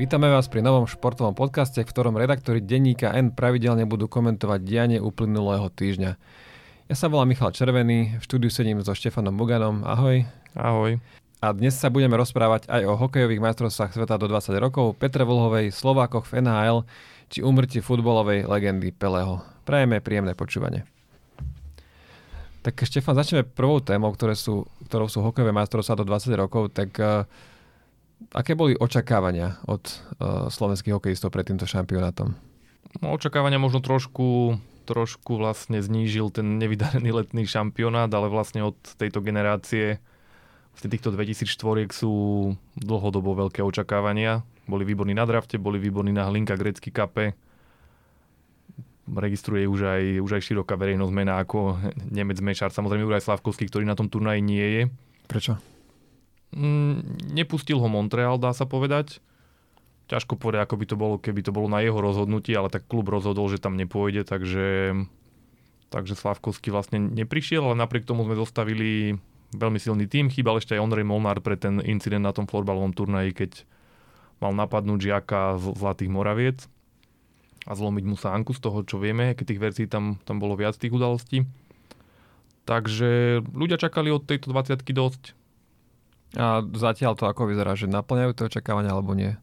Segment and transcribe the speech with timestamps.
[0.00, 4.96] Vítame vás pri novom športovom podcaste, v ktorom redaktori denníka N pravidelne budú komentovať dianie
[4.96, 6.16] uplynulého týždňa.
[6.88, 9.84] Ja sa volám Michal Červený, v štúdiu sedím so Štefanom Buganom.
[9.84, 10.24] Ahoj.
[10.56, 10.96] Ahoj.
[11.44, 15.68] A dnes sa budeme rozprávať aj o hokejových majstrovstvách sveta do 20 rokov, Petre Vlhovej,
[15.68, 16.88] Slovákoch v NHL
[17.28, 19.44] či umrti futbolovej legendy Peleho.
[19.68, 20.88] Prajeme príjemné počúvanie.
[22.64, 26.72] Tak Štefan, začneme prvou témou, ktoré sú, ktorou sú hokejové majstrovstvá do 20 rokov.
[26.72, 27.28] Tak uh,
[28.30, 32.36] Aké boli očakávania od uh, slovenských hokejistov pred týmto šampionátom?
[33.02, 39.22] No, očakávania možno trošku, trošku vlastne znížil ten nevydarený letný šampionát, ale vlastne od tejto
[39.24, 39.98] generácie
[40.78, 42.12] z týchto 2004 sú
[42.78, 44.46] dlhodobo veľké očakávania.
[44.70, 47.34] Boli výborní na drafte, boli výborní na Hlinka Grecky kape.
[49.10, 51.82] Registruje už aj, už aj široká verejnosť mená ako
[52.14, 54.82] Nemec Mešar, samozrejme už aj Slavkovský, ktorý na tom turnaji nie je.
[55.26, 55.58] Prečo?
[56.50, 59.22] Mm, nepustil ho Montreal, dá sa povedať.
[60.10, 63.06] Ťažko povedať, ako by to bolo, keby to bolo na jeho rozhodnutí, ale tak klub
[63.06, 64.98] rozhodol, že tam nepôjde, takže,
[65.94, 69.22] takže Slavkovský vlastne neprišiel, ale napriek tomu sme zostavili
[69.54, 70.26] veľmi silný tým.
[70.26, 73.62] Chýbal ešte aj Ondrej Molnár pre ten incident na tom florbalovom turnaji, keď
[74.42, 76.58] mal napadnúť žiaka z Zlatých Moraviec
[77.68, 80.56] a zlomiť mu sa anku z toho, čo vieme, keď tých verzií tam, tam bolo
[80.56, 81.44] viac tých udalostí.
[82.64, 85.22] Takže ľudia čakali od tejto 20 dosť.
[86.38, 89.34] A zatiaľ to ako vyzerá, že naplňajú to očakávania alebo nie?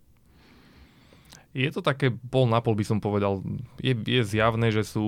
[1.52, 3.42] Je to také pol na pol by som povedal.
[3.82, 5.08] Je, je zjavné, že sú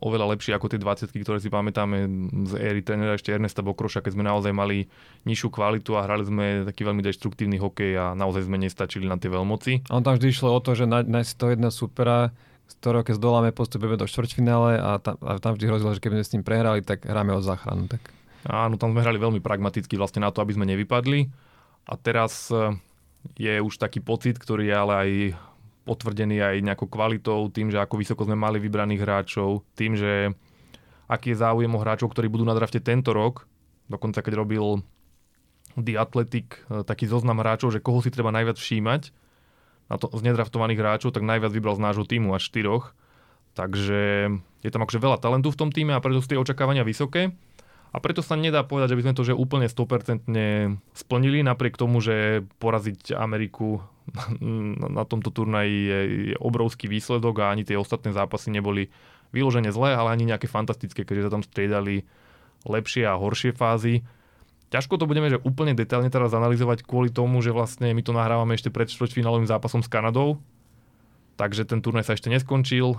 [0.00, 2.04] oveľa lepšie ako tie 20 ktoré si pamätáme
[2.48, 4.92] z éry trénera ešte Ernesta Bokroša, keď sme naozaj mali
[5.24, 9.32] nižšiu kvalitu a hrali sme taký veľmi deštruktívny hokej a naozaj sme nestačili na tie
[9.32, 9.88] veľmoci.
[9.88, 12.36] A on tam vždy išlo o to, že nájsť to jedna supera,
[12.68, 16.20] z ktorého keď zdoláme, postupujeme do štvrťfinále a tam, a tam vždy hrozilo, že keby
[16.20, 17.88] sme s ním prehrali, tak hráme o záchranu.
[17.88, 18.15] Tak
[18.46, 21.26] Áno, tam sme hrali veľmi pragmaticky vlastne na to, aby sme nevypadli.
[21.90, 22.78] A teraz e,
[23.34, 25.10] je už taký pocit, ktorý je ale aj
[25.86, 30.34] potvrdený aj nejakou kvalitou, tým, že ako vysoko sme mali vybraných hráčov, tým, že
[31.06, 33.46] aký je záujem o hráčov, ktorí budú na drafte tento rok.
[33.86, 34.82] Dokonca keď robil
[35.78, 39.10] The Athletic e, taký zoznam hráčov, že koho si treba najviac všímať
[39.90, 42.94] na to, z nedraftovaných hráčov, tak najviac vybral z nášho týmu až štyroch.
[43.54, 44.30] Takže
[44.62, 47.34] je tam akože veľa talentu v tom týme a preto sú tie očakávania vysoké.
[47.94, 50.28] A preto sa nedá povedať, že by sme to že úplne 100%
[50.92, 53.80] splnili, napriek tomu, že poraziť Ameriku
[54.94, 58.92] na tomto turnaji je, je obrovský výsledok a ani tie ostatné zápasy neboli
[59.34, 62.06] vyložené zlé, ale ani nejaké fantastické, keďže sa tam striedali
[62.62, 64.06] lepšie a horšie fázy.
[64.70, 68.54] Ťažko to budeme že úplne detailne teraz analyzovať kvôli tomu, že vlastne my to nahrávame
[68.54, 70.42] ešte pred štvrťfinálovým zápasom s Kanadou,
[71.38, 72.98] takže ten turnaj sa ešte neskončil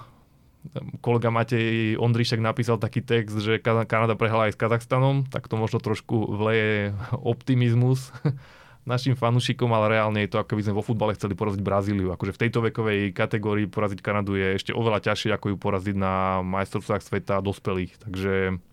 [0.99, 5.79] kolega Matej Ondrišek napísal taký text, že Kanada prehala aj s Kazachstanom, tak to možno
[5.79, 8.11] trošku vleje optimizmus
[8.91, 12.07] našim fanúšikom, ale reálne je to, ako by sme vo futbale chceli poraziť Brazíliu.
[12.15, 16.39] Akože v tejto vekovej kategórii poraziť Kanadu je ešte oveľa ťažšie, ako ju poraziť na
[16.43, 17.99] majstrovstvách sveta dospelých.
[18.07, 18.63] Takže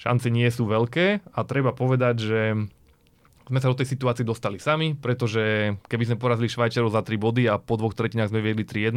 [0.00, 2.40] šance nie sú veľké a treba povedať, že
[3.50, 7.50] sme sa do tej situácii dostali sami, pretože keby sme porazili Švajčiarov za 3 body
[7.50, 8.96] a po dvoch tretinách sme viedli 3-1,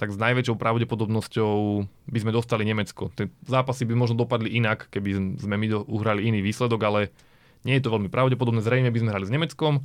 [0.00, 3.12] tak s najväčšou pravdepodobnosťou by sme dostali Nemecko.
[3.12, 7.12] Tie zápasy by možno dopadli inak, keby sme my uhrali iný výsledok, ale
[7.68, 8.64] nie je to veľmi pravdepodobné.
[8.64, 9.84] Zrejme by sme hrali s Nemeckom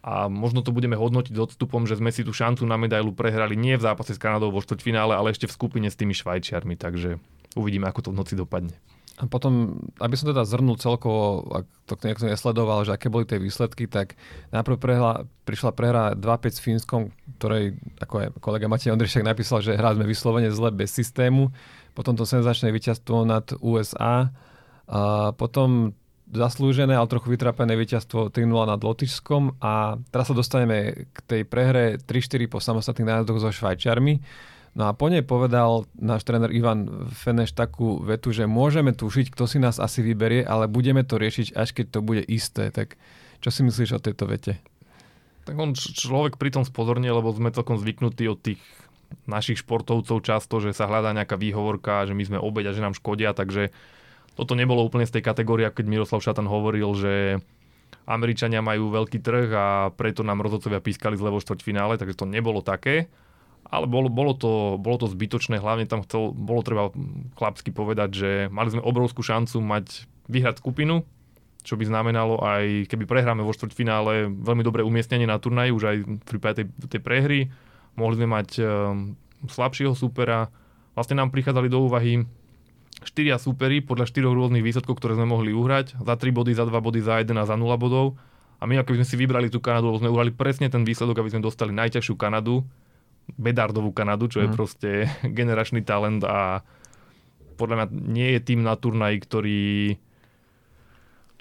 [0.00, 3.76] a možno to budeme hodnotiť odstupom, že sme si tú šancu na medailu prehrali nie
[3.76, 7.20] v zápase s Kanadou vo štvrťfinále, ale ešte v skupine s tými Švajčiarmi, takže
[7.52, 8.72] uvidíme, ako to v noci dopadne.
[9.20, 13.36] A potom, aby som teda zhrnul celkovo, ak to niekto nesledoval, že aké boli tie
[13.36, 14.16] výsledky, tak
[14.56, 19.76] najprv prehla, prišla prehra 2-5 s Fínskom, ktorej, ako je kolega Matej Ondrišek napísal, že
[19.76, 21.52] hrali sme vyslovene zle bez systému.
[21.92, 24.32] Potom to senzačné víťazstvo nad USA.
[24.88, 25.92] A potom
[26.32, 32.00] zaslúžené, ale trochu vytrapené víťazstvo 3-0 nad Lotyšskom a teraz sa dostaneme k tej prehre
[32.00, 34.24] 3-4 po samostatných nájazdoch so Švajčiarmi
[34.72, 39.44] No a po nej povedal náš tréner Ivan Feneš takú vetu, že môžeme tušiť, kto
[39.44, 42.72] si nás asi vyberie, ale budeme to riešiť, až keď to bude isté.
[42.72, 42.96] Tak
[43.44, 44.56] čo si myslíš o tejto vete?
[45.44, 48.62] Tak on človek pritom spozornie, lebo sme celkom zvyknutí od tých
[49.28, 52.96] našich športovcov často, že sa hľadá nejaká výhovorka, že my sme obeď a že nám
[52.96, 53.68] škodia, takže
[54.32, 57.44] toto nebolo úplne z tej kategórie, keď Miroslav Šatan hovoril, že
[58.08, 62.64] Američania majú veľký trh a preto nám rozhodcovia pískali z levo štvrťfinále, takže to nebolo
[62.64, 63.12] také
[63.72, 66.92] ale bolo, bolo, to, bolo to zbytočné, hlavne tam chcel, bolo treba
[67.40, 71.08] chlapsky povedať, že mali sme obrovskú šancu mať vyhrať skupinu,
[71.64, 75.96] čo by znamenalo aj, keby prehráme vo štvrťfinále, veľmi dobré umiestnenie na turnaj, už aj
[76.04, 77.40] v prípade tej, tej prehry,
[77.96, 79.16] mohli sme mať um,
[79.48, 80.52] slabšieho supera,
[80.92, 82.28] vlastne nám prichádzali do úvahy
[83.08, 86.76] štyria súpery podľa štyroch rôznych výsledkov, ktoré sme mohli uhrať, za 3 body, za 2
[86.76, 88.20] body, za 1 a za 0 bodov.
[88.62, 91.18] A my, ako by sme si vybrali tú Kanadu, lebo sme urali presne ten výsledok,
[91.18, 92.62] aby sme dostali najťažšiu Kanadu,
[93.26, 94.42] Bedardovú Kanadu, čo mm.
[94.42, 94.56] je mhm.
[94.56, 94.90] proste
[95.38, 96.62] generačný talent a
[97.56, 99.60] podľa mňa nie je tým na turnaji, ktorý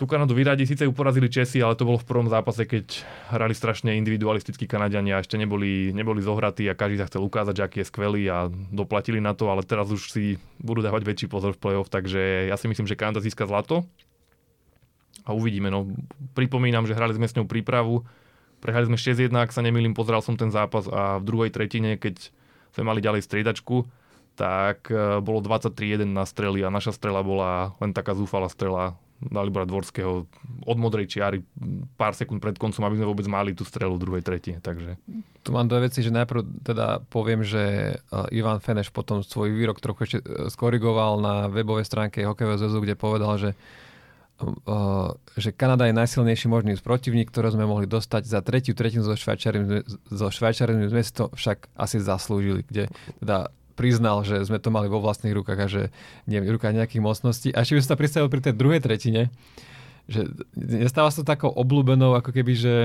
[0.02, 0.66] tú Kanadu vyradí.
[0.66, 5.18] Síce ju porazili Česi, ale to bolo v prvom zápase, keď hrali strašne individualistickí Kanadiania
[5.18, 8.50] a ešte neboli, neboli zohratí a každý sa chcel ukázať, že aký je skvelý a
[8.74, 12.58] doplatili na to, ale teraz už si budú dávať väčší pozor v play-off, takže ja
[12.58, 13.86] si myslím, že Kanada získa zlato
[15.22, 15.70] a uvidíme.
[15.70, 15.86] No,
[16.34, 18.02] pripomínam, že hrali sme s ňou prípravu,
[18.62, 22.30] prehrali sme 6-1, ak sa nemýlim, pozeral som ten zápas a v druhej tretine, keď
[22.72, 23.84] sme mali ďalej striedačku,
[24.40, 29.70] tak e, bolo 23-1 na strely a naša strela bola len taká zúfala strela Dalibora
[29.70, 30.26] Dvorského
[30.66, 31.46] od modrej čiary
[31.94, 34.58] pár sekúnd pred koncom, aby sme vôbec mali tú strelu v druhej tretine.
[34.58, 34.98] Takže...
[35.46, 37.98] Tu mám dve veci, že najprv teda poviem, že
[38.34, 42.96] Ivan Feneš potom svoj výrok trochu ešte e, skorigoval na webovej stránke hokejového zväzu, kde
[42.98, 43.50] povedal, že
[45.38, 49.86] že Kanada je najsilnejší možný protivník, ktorý sme mohli dostať za tretiu tretinu so Švajčiarmi.
[50.12, 52.92] So Švajčiarmi sme to však asi zaslúžili, kde
[53.22, 55.82] teda priznal, že sme to mali vo vlastných rukách a že
[56.30, 57.50] nie v rukách nejakých mocností.
[57.56, 59.34] A ešte by sa predstavil pri tej druhej tretine,
[60.06, 62.78] že nestáva sa to takou obľúbenou, ako keby, že,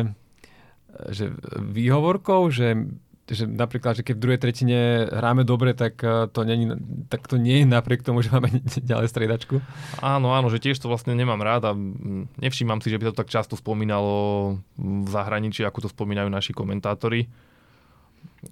[1.10, 2.86] že výhovorkou, že
[3.26, 4.78] že napríklad, že keď v druhej tretine
[5.10, 6.70] hráme dobre, tak eh, to, není,
[7.10, 8.50] tak to nie je napriek tomu, že máme
[8.90, 9.58] ďalej striedačku.
[9.98, 11.72] Áno, áno, že tiež to vlastne nemám rád a
[12.38, 17.26] nevšímam si, že by to tak často spomínalo v zahraničí, ako to spomínajú naši komentátori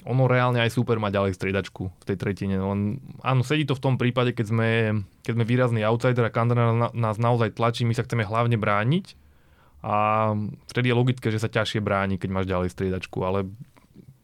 [0.02, 2.58] ono reálne aj super má ďalej striedačku v tej tretine.
[2.58, 4.70] Len, áno, sedí to v tom prípade, keď sme,
[5.22, 9.14] keď sme výrazný outsider a Kandana nás naozaj tlačí, my sa chceme hlavne brániť
[9.84, 10.32] a
[10.72, 13.46] vtedy je logické, že sa ťažšie bráni, keď máš ďalej striedačku, ale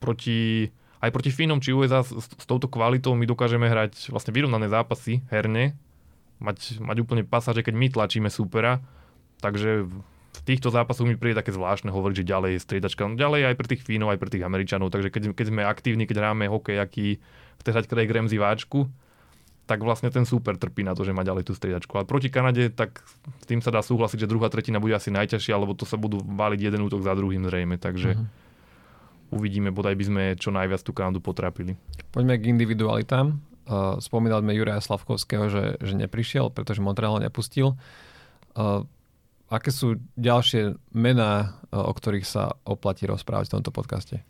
[0.01, 0.73] proti,
[1.05, 5.21] aj proti Fínom či USA s, s touto kvalitou my dokážeme hrať vlastne vyrovnané zápasy
[5.29, 5.77] herne,
[6.41, 8.81] mať, mať úplne pasaže, keď my tlačíme supera,
[9.45, 9.87] takže
[10.31, 13.05] v týchto zápasoch mi príde také zvláštne hovoriť, že ďalej je striedačka.
[13.05, 14.89] No ďalej aj pre tých Fínov, aj pre tých Američanov.
[14.89, 17.21] Takže keď, keď sme aktívni, keď hráme hokej, aký
[17.61, 18.89] chce hrať Craig Ramsey váčku,
[19.69, 21.95] tak vlastne ten super trpí na to, že má ďalej tú striedačku.
[21.95, 23.07] Ale proti Kanade, tak
[23.43, 26.19] s tým sa dá súhlasiť, že druhá tretina bude asi najťažšia, lebo to sa budú
[26.19, 27.79] váliť jeden útok za druhým zrejme.
[27.79, 28.50] Takže uh-huh.
[29.31, 31.75] Uvidíme, bodaj by sme čo najviac tú Kanadu potrapili.
[32.11, 33.39] Poďme k individualitám.
[33.71, 37.79] Uh, spomínal sme Juraja Slavkovského, že, že neprišiel, pretože Montreal nepustil.
[38.59, 38.83] Uh,
[39.51, 44.23] Aké sú ďalšie mená, e, o ktorých sa oplatí rozprávať v tomto podcaste?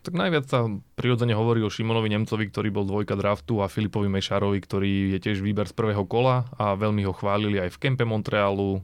[0.00, 0.64] Tak najviac sa
[0.96, 5.44] prirodzene hovorí o Šimonovi Nemcovi, ktorý bol dvojka draftu a Filipovi Mešarovi, ktorý je tiež
[5.44, 8.80] výber z prvého kola a veľmi ho chválili aj v kempe Montrealu.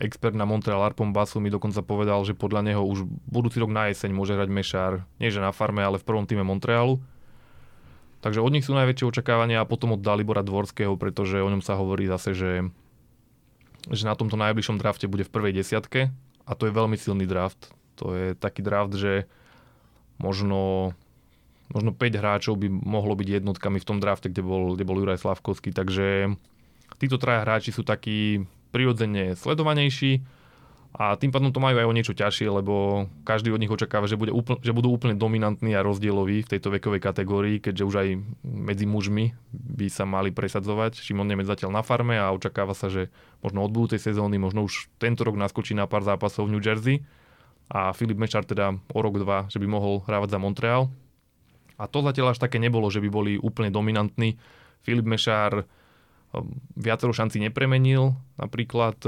[0.00, 3.92] Expert na Montreal Arpom Basu mi dokonca povedal, že podľa neho už budúci rok na
[3.92, 6.96] jeseň môže hrať Mešar, nie že na farme, ale v prvom týme Montrealu.
[8.24, 11.76] Takže od nich sú najväčšie očakávania a potom od Dalibora Dvorského, pretože o ňom sa
[11.76, 12.72] hovorí zase, že
[13.92, 16.08] že na tomto najbližšom drafte bude v prvej desiatke
[16.48, 17.68] a to je veľmi silný draft.
[18.00, 19.28] To je taký draft, že
[20.18, 20.92] možno,
[21.70, 25.22] možno 5 hráčov by mohlo byť jednotkami v tom drafte, kde bol, kde bol Juraj
[25.22, 25.74] Slavkovský.
[25.74, 26.34] Takže
[26.98, 30.26] títo traja hráči sú takí prirodzene sledovanejší
[30.94, 34.14] a tým pádom to majú aj o niečo ťažšie, lebo každý od nich očakáva, že,
[34.14, 38.08] bude úplne, že budú úplne dominantní a rozdieloví v tejto vekovej kategórii, keďže už aj
[38.46, 41.02] medzi mužmi by sa mali presadzovať.
[41.02, 43.10] Šimon Nemec zatiaľ na farme a očakáva sa, že
[43.42, 47.02] možno od budúcej sezóny, možno už tento rok naskočí na pár zápasov v New Jersey
[47.72, 50.92] a Filip Mečar teda o rok, dva, že by mohol hrávať za Montreal.
[51.80, 54.38] A to zatiaľ až také nebolo, že by boli úplne dominantní.
[54.84, 55.66] Filip Mešár
[56.74, 58.14] viacero šanci nepremenil.
[58.38, 58.98] Napríklad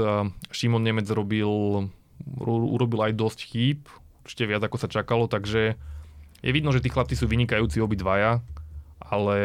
[0.51, 1.47] Šimon Nemec robil,
[2.47, 3.87] urobil aj dosť chýb,
[4.23, 5.75] určite viac ako sa čakalo, takže
[6.43, 8.39] je vidno, že tí chlapci sú vynikajúci obidvaja,
[9.01, 9.39] ale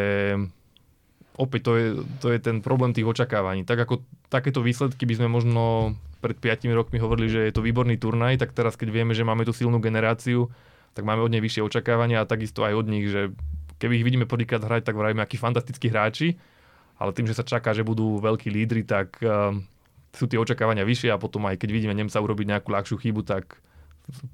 [1.37, 1.87] opäť to je,
[2.21, 3.65] to je ten problém tých očakávaní.
[3.67, 7.99] Tak ako takéto výsledky by sme možno pred 5 rokmi hovorili, že je to výborný
[7.99, 10.47] turnaj, tak teraz keď vieme, že máme tú silnú generáciu,
[10.95, 13.35] tak máme od nej vyššie očakávania a takisto aj od nich, že
[13.83, 16.39] keby ich vidíme prvýkrát hrať, tak vravíme, akí fantastickí hráči,
[17.03, 19.51] ale tým, že sa čaká, že budú veľkí lídry, tak uh,
[20.15, 23.59] sú tie očakávania vyššie a potom aj keď vidíme Nemca urobiť nejakú ľahšiu chybu, tak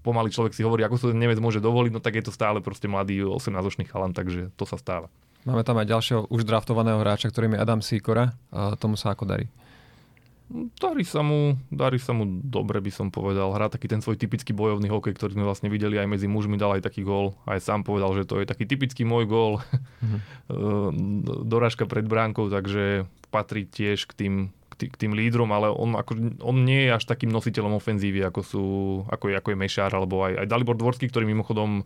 [0.03, 2.61] pomaly človek si hovorí, ako sa ten Nemec môže dovoliť, no tak je to stále
[2.61, 5.09] proste mladý 18-ročný chalan, takže to sa stáva.
[5.47, 8.35] Máme tam aj ďalšieho už draftovaného hráča, ktorým je Adam Sikora.
[8.83, 9.47] Tomu sa ako darí?
[10.49, 13.53] Darí sa mu, darí sa mu dobre, by som povedal.
[13.53, 16.81] Hrá taký ten svoj typický bojovný hokej, ktorý sme vlastne videli aj medzi mužmi, dal
[16.81, 17.37] aj taký gól.
[17.45, 19.53] Aj sám povedal, že to je taký typický môj gól.
[19.99, 21.51] Mm-hmm.
[21.51, 24.35] Dorážka pred bránkou, takže patrí tiež k tým,
[24.71, 28.23] k tým, k tým lídrom, ale on, ako, on nie je až takým nositeľom ofenzívy,
[28.23, 28.65] ako, sú,
[29.11, 31.83] ako, je, ako je Mešár, alebo aj, aj Dalibor Dvorský, ktorý mimochodom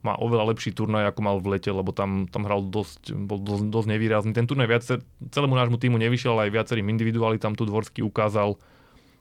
[0.00, 3.64] má oveľa lepší turnaj, ako mal v lete, lebo tam, tam hral dosť, bol dosť,
[3.68, 4.32] dosť nevýrazný.
[4.32, 8.56] Ten turnaj viacer, celému nášmu týmu nevyšiel, ale aj viacerým individuálnym tam tu Dvorský ukázal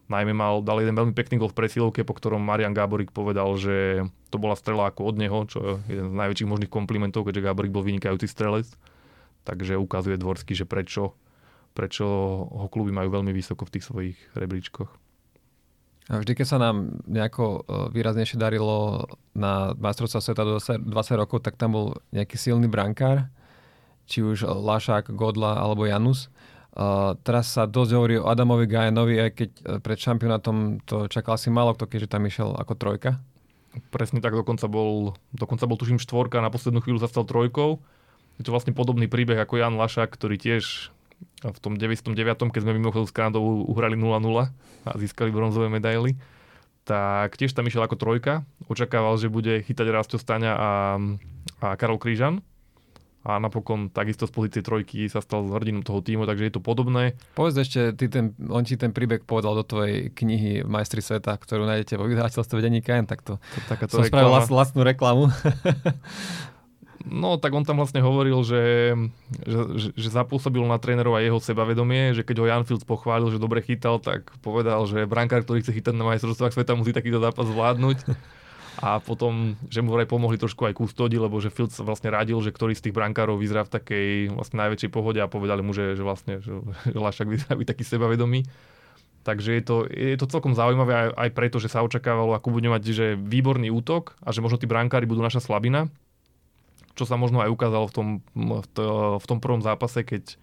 [0.09, 4.09] Najmä mal, dal jeden veľmi pekný gol v presilovke, po ktorom Marian Gáborík povedal, že
[4.33, 7.69] to bola strela ako od neho, čo je jeden z najväčších možných komplimentov, keďže Gáborík
[7.69, 8.65] bol vynikajúci strelec.
[9.45, 11.13] Takže ukazuje Dvorský, že prečo,
[11.77, 12.09] prečo
[12.49, 14.89] ho kluby majú veľmi vysoko v tých svojich rebríčkoch.
[16.09, 17.59] Vždy, keď sa nám nejako e,
[17.93, 19.05] výraznejšie darilo
[19.37, 20.89] na majstrovstvá sveta do 20
[21.21, 23.29] rokov, tak tam bol nejaký silný brankár,
[24.09, 26.33] či už Lašák, Godla alebo Janus.
[26.69, 31.33] Uh, teraz sa dosť hovorí o Adamovi Gajanovi, aj keď e, pred šampionátom to čakal
[31.33, 33.17] si málo kto, keďže tam išiel ako trojka.
[33.89, 37.81] Presne tak, dokonca bol, dokonca bol tuším štvorka, na poslednú chvíľu zastal trojkou.
[38.37, 40.93] Je to vlastne podobný príbeh ako Jan Lašák, ktorý tiež
[41.43, 42.15] v tom 99.
[42.51, 44.19] keď sme mimochodom s Kanadou uhrali 0-0
[44.85, 46.19] a získali bronzové medaily,
[46.83, 48.43] tak tiež tam išiel ako trojka.
[48.65, 50.69] Očakával, že bude chytať Rasto Staňa a,
[51.61, 52.41] a Karol Krížan
[53.19, 57.19] a napokon takisto z pozície trojky sa stal hrdinom toho týmu, takže je to podobné.
[57.35, 61.67] Povedz ešte, ty ten, on ti ten príbeh povedal do tvojej knihy Majstri sveta, ktorú
[61.67, 63.37] nájdete vo vydavateľstve denníka tak to,
[63.91, 65.27] to som spravil vlastnú reklamu.
[67.07, 68.91] No, tak on tam vlastne hovoril, že,
[69.47, 73.39] že, že zapôsobil na trénerov aj jeho sebavedomie, že keď ho Jan Fields pochválil, že
[73.39, 77.47] dobre chytal, tak povedal, že brankár, ktorý chce chytať na majstrovstvách sveta, musí takýto zápas
[77.47, 78.03] zvládnuť
[78.79, 82.55] a potom, že mu vraj pomohli trošku aj kustodi, lebo že Fields vlastne radil, že
[82.55, 86.03] ktorý z tých brankárov vyzerá v takej vlastne najväčšej pohode a povedali mu, že, že
[86.03, 86.51] vlastne že,
[86.87, 88.47] že Lašak vyzerá byť taký sebavedomý.
[89.27, 92.71] Takže je to, je to celkom zaujímavé aj, aj preto, že sa očakávalo, ako budeme
[92.71, 95.91] mať že výborný útok a že možno tí brankári budú naša slabina,
[96.99, 100.35] čo sa možno aj ukázalo v tom, v, to, v tom prvom zápase, keď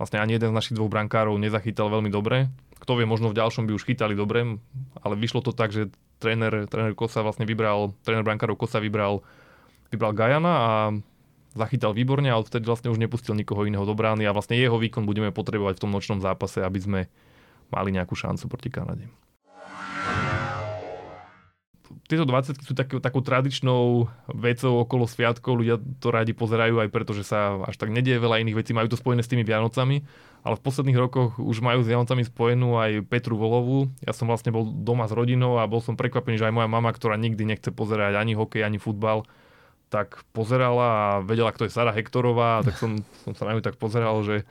[0.00, 2.48] vlastne ani jeden z našich dvoch brankárov nezachytal veľmi dobre.
[2.80, 4.56] Kto vie, možno v ďalšom by už chytali dobre,
[5.04, 9.20] ale vyšlo to tak, že tréner, tréner Kosa vlastne vybral, tréner brankárov Kosa vybral,
[9.92, 10.72] vybral Gajana a
[11.52, 15.04] zachytal výborne a odtedy vlastne už nepustil nikoho iného do brány a vlastne jeho výkon
[15.04, 17.00] budeme potrebovať v tom nočnom zápase, aby sme
[17.68, 19.04] mali nejakú šancu proti Kanade
[22.06, 25.58] tieto 20 sú taký, takou tradičnou vecou okolo sviatkov.
[25.58, 28.70] Ľudia to radi pozerajú aj preto, že sa až tak nedieje veľa iných vecí.
[28.70, 30.06] Majú to spojené s tými Vianocami.
[30.40, 33.90] Ale v posledných rokoch už majú s Vianocami spojenú aj Petru Volovú.
[34.06, 36.94] Ja som vlastne bol doma s rodinou a bol som prekvapený, že aj moja mama,
[36.94, 39.26] ktorá nikdy nechce pozerať ani hokej, ani futbal,
[39.92, 42.62] tak pozerala a vedela, kto je Sara Hektorová.
[42.64, 44.46] Tak som, som sa na ňu tak pozeral, že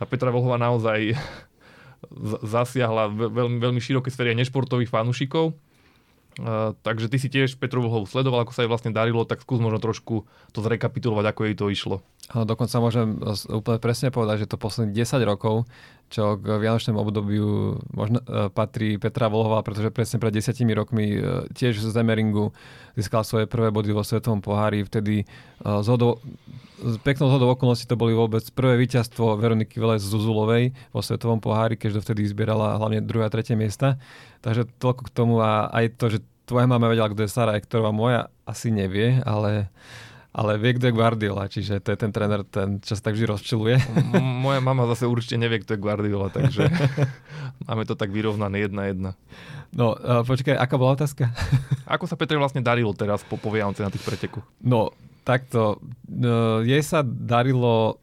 [0.00, 1.14] tá Petra Volová naozaj
[2.56, 5.67] zasiahla veľmi, veľmi široké sféry nešportových fanúšikov
[6.38, 9.58] Uh, takže ty si tiež Petru Vlhovú sledoval, ako sa jej vlastne darilo, tak skús
[9.58, 10.22] možno trošku
[10.54, 11.96] to zrekapitulovať, ako jej to išlo.
[12.30, 13.18] Áno, dokonca môžem
[13.50, 15.66] úplne presne povedať, že to posledných 10 rokov,
[16.12, 21.48] čo k Vianočnému obdobiu možno, uh, patrí Petra Vlhová, pretože presne pred 10 rokmi uh,
[21.50, 22.54] tiež z Zemeringu
[22.94, 25.26] získal svoje prvé body vo Svetovom pohári, vtedy
[25.66, 26.22] uh, zhodou,
[26.78, 31.74] z peknou zhodou okolností to boli vôbec prvé víťazstvo Veroniky Velez Zuzulovej vo Svetovom pohári,
[31.74, 33.98] keďže vtedy zbierala hlavne druhé a tretie miesta.
[34.40, 36.18] Takže toľko k tomu a aj to, že
[36.48, 39.68] tvoja mama vedela, kto je Sara Ektorová, moja asi nevie, ale
[40.38, 43.26] ale vie, kto je Guardiola, čiže to je ten tréner, ten, čo sa tak vždy
[43.26, 43.74] rozčiluje.
[44.14, 46.70] M- moja mama zase určite nevie, kto je Guardiola, takže
[47.66, 49.10] máme to tak vyrovnané jedna jedna.
[49.74, 51.34] No, uh, počkaj, aká bola otázka?
[51.98, 54.46] Ako sa Petre vlastne darilo teraz po, po na tých pretekoch?
[54.62, 54.94] No,
[55.26, 55.82] takto.
[56.06, 57.98] Uh, jej sa darilo,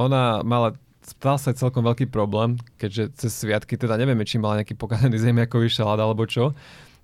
[0.00, 4.78] ona mala stal sa celkom veľký problém, keďže cez sviatky, teda nevieme, či mala nejaký
[4.78, 6.54] pokazený zemiakový šalát alebo čo,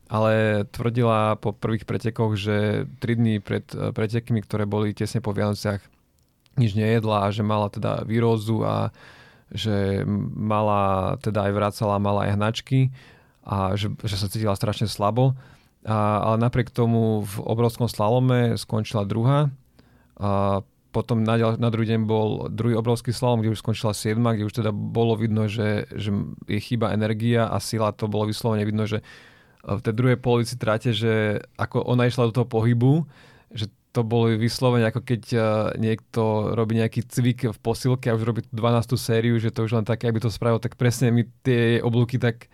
[0.08, 5.36] ale tvrdila po prvých pretekoch, že 3 dní pred eh, pretekmi, ktoré boli tesne po
[5.36, 5.84] Vianociach,
[6.58, 8.90] nič nejedla a že mala teda výrozu a
[9.48, 10.02] že
[10.34, 12.80] mala, teda aj vracala, mala aj hnačky
[13.46, 15.38] a že, že sa cítila strašne slabo.
[15.88, 19.48] A, ale napriek tomu v obrovskom slalome skončila druhá.
[20.20, 24.48] A potom na, na druhý deň bol druhý obrovský slalom, kde už skončila 7, kde
[24.48, 26.10] už teda bolo vidno, že, že
[26.48, 29.04] je chyba energia a sila, to bolo vyslovene vidno, že
[29.64, 33.04] v tej druhej polovici tráte, že ako ona išla do toho pohybu,
[33.52, 35.42] že to bolo vyslovene ako keď uh,
[35.76, 38.96] niekto robí nejaký cvik v posilke a už robí 12.
[38.96, 42.46] sériu, že to už len také, aby to spravil, tak presne mi tie oblúky tak,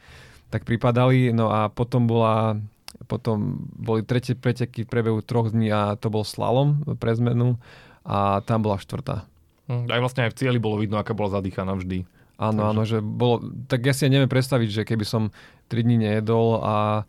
[0.48, 1.34] tak pripadali.
[1.34, 2.58] No a potom bola
[3.04, 7.60] potom boli tretie preteky v priebehu troch dní a to bol slalom pre zmenu
[8.04, 9.24] a tam bola štvrtá.
[9.66, 12.04] Hm, aj vlastne aj v cieli bolo vidno, aká bola zadýchaná vždy.
[12.36, 12.70] Áno, Takže...
[12.70, 13.36] áno, že bolo,
[13.70, 15.32] tak ja si neviem predstaviť, že keby som
[15.72, 17.06] 3 dní nejedol a,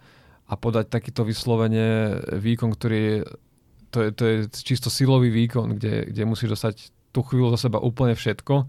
[0.48, 3.18] a podať takýto vyslovene výkon, ktorý je,
[3.92, 7.82] to je, to je čisto silový výkon, kde, kde musíš dostať tú chvíľu za seba
[7.82, 8.68] úplne všetko,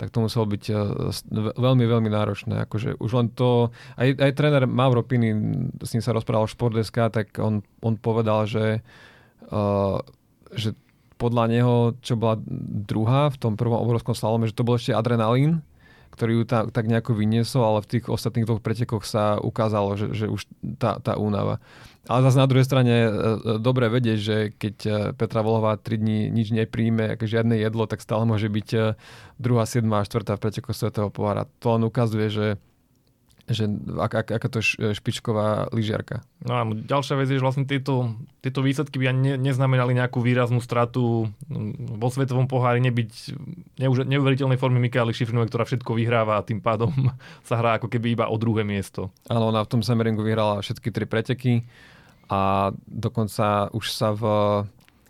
[0.00, 0.74] tak to muselo byť e,
[1.60, 2.64] veľmi, veľmi náročné.
[2.64, 3.68] Akože už len to,
[4.00, 5.36] aj, aj tréner Mauro Pini,
[5.84, 8.80] s ním sa rozprával v Športdeska, tak on, on povedal, že,
[9.52, 10.00] uh,
[10.56, 10.72] že
[11.20, 12.40] podľa neho, čo bola
[12.88, 15.60] druhá v tom prvom obrovskom slalome, že to bol ešte adrenalín,
[16.16, 20.10] ktorý ju ta, tak nejako vyniesol, ale v tých ostatných dvoch pretekoch sa ukázalo, že,
[20.16, 20.48] že už
[20.80, 21.60] tá, tá únava.
[22.08, 23.12] Ale zase na druhej strane e, e,
[23.60, 28.24] dobre vedieť, že keď e, Petra Volhová 3 dní nič nepríjme, žiadne jedlo, tak stále
[28.24, 28.68] môže byť
[29.36, 31.44] druhá, 7 a 4 v pretekoch Svetého pohára.
[31.60, 32.46] To len ukazuje, že
[33.50, 33.66] že
[33.98, 36.22] ak, ak, aká to je špičková lyžiarka.
[36.46, 40.22] No a ďalšia vec je, že vlastne tieto, tieto výsledky by ani ne, neznamenali nejakú
[40.22, 41.26] výraznú stratu
[41.98, 43.10] vo svetovom pohári, nebyť
[43.82, 46.94] neuž, neuveriteľnej formy Mikály Šifrinovej, ktorá všetko vyhráva a tým pádom
[47.48, 49.10] sa hrá ako keby iba o druhé miesto.
[49.26, 51.66] Áno, ona v tom Semeringu vyhrala všetky tri preteky
[52.30, 54.22] a dokonca už sa v,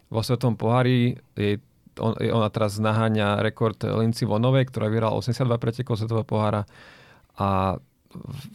[0.08, 1.60] vo svetovom pohári je
[2.00, 6.64] on, ona teraz naháňa rekord Linci Vonovej, ktorá vyhrala 82 pretekov svetového pohára
[7.36, 7.76] a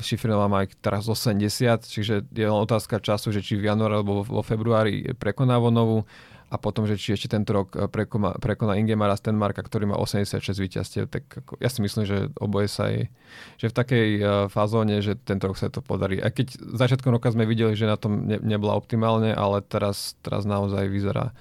[0.04, 1.40] Šifrinová má ich teraz 80,
[1.88, 6.04] čiže je len otázka času, že či v januári alebo vo februári prekoná Vonovu
[6.52, 11.04] a potom, že či ešte tento rok prekoná, prekoná Ingemara Stenmarka, ktorý má 86 víťazstiev,
[11.08, 13.08] tak ako, ja si myslím, že oboje sa je,
[13.56, 16.20] že v takej uh, fazóne, že tento rok sa to podarí.
[16.20, 20.44] A keď začiatkom roka sme videli, že na tom ne, nebola optimálne, ale teraz, teraz
[20.44, 21.32] naozaj vyzerá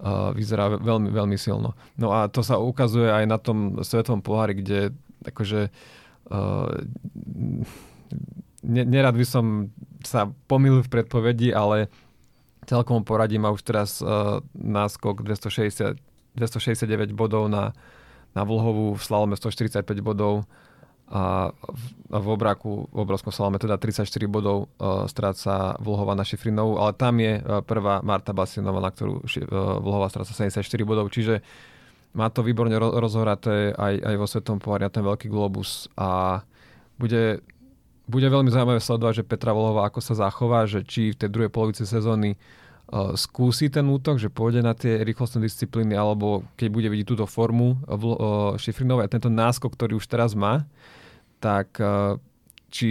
[0.00, 1.76] uh, vyzerá veľmi, veľmi silno.
[2.00, 4.90] No a to sa ukazuje aj na tom svetovom pohári, kde
[5.22, 6.01] akože uh,
[8.62, 11.90] nerad by som sa pomýlil v predpovedi, ale
[12.66, 15.98] celkom poradí má už teraz uh, náskok 260,
[16.38, 17.74] 269 bodov na,
[18.34, 20.46] na Vlhovú, v slalome 145 bodov
[21.12, 26.24] a v, a v obraku, v obrovskom slalome teda 34 bodov uh, stráca Vlhova na
[26.24, 30.62] Šifrinovú, ale tam je uh, prvá Marta Basinová, na ktorú ši, uh, Vlhova stráca 74
[30.86, 31.42] bodov, čiže
[32.12, 36.40] má to výborne rozhoraté aj, aj vo Svetom pohári ten veľký globus a
[37.00, 37.40] bude,
[38.04, 41.50] bude veľmi zaujímavé sledovať, že Petra Volová ako sa zachová, že či v tej druhej
[41.50, 46.88] polovici sezóny uh, skúsi ten útok, že pôjde na tie rýchlostné disciplíny, alebo keď bude
[46.92, 50.68] vidieť túto formu uh, Šifrinovej a tento náskok, ktorý už teraz má,
[51.40, 52.20] tak uh,
[52.68, 52.88] či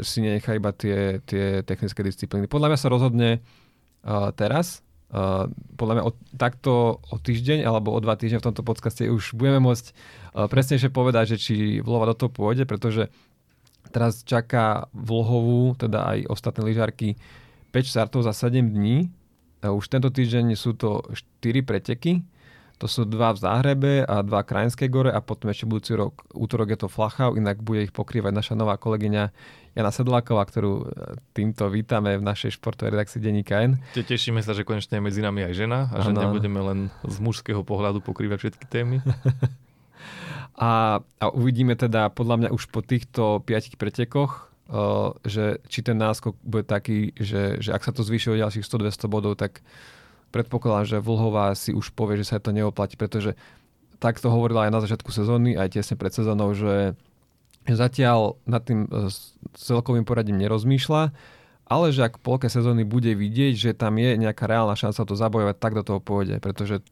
[0.00, 2.48] si nenechá iba tie, tie technické disciplíny.
[2.48, 3.30] Podľa mňa sa rozhodne
[4.04, 5.46] uh, teraz, Uh,
[5.78, 9.62] podľa mňa o, takto o týždeň alebo o dva týždne v tomto podcaste už budeme
[9.62, 13.06] môcť uh, presnejšie povedať, že či Vlhova do toho pôjde, pretože
[13.94, 17.08] teraz čaká Vlhovú, teda aj ostatné lyžárky
[17.70, 19.14] 5 startov za 7 dní.
[19.62, 22.26] Uh, už tento týždeň sú to 4 preteky,
[22.76, 26.76] to sú dva v Záhrebe a dva Krajinské gore a potom ešte budúci rok, útorok
[26.76, 29.32] je to Flachau, inak bude ich pokrývať naša nová kolegyňa
[29.76, 30.84] Jana Sedláková, ktorú e,
[31.32, 33.80] týmto vítame v našej športovej redakcii Denníka N.
[33.92, 36.28] Tešíme sa, že konečne je medzi nami aj žena a že ano.
[36.28, 39.00] nebudeme len z mužského pohľadu pokrývať všetky témy.
[40.56, 46.00] a, a uvidíme teda podľa mňa už po týchto piatich pretekoch, uh, že či ten
[46.00, 49.60] náskok bude taký, že, že ak sa to zvýši o ďalších 100-200 bodov, tak
[50.30, 53.34] predpokladám, že Vlhová si už povie, že sa to neoplatí, pretože
[53.96, 56.92] tak to hovorila aj na začiatku sezóny, aj tesne pred sezónou, že
[57.66, 59.10] zatiaľ nad tým e,
[59.56, 61.10] celkovým poradím nerozmýšľa,
[61.66, 65.56] ale že ak polke sezóny bude vidieť, že tam je nejaká reálna šanca to zabojovať,
[65.58, 66.84] tak do toho pôjde, pretože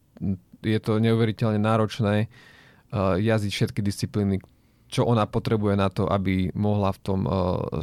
[0.59, 4.43] je to neuveriteľne náročné uh, jazdiť všetky disciplíny,
[4.91, 7.79] čo ona potrebuje na to, aby mohla v tom uh,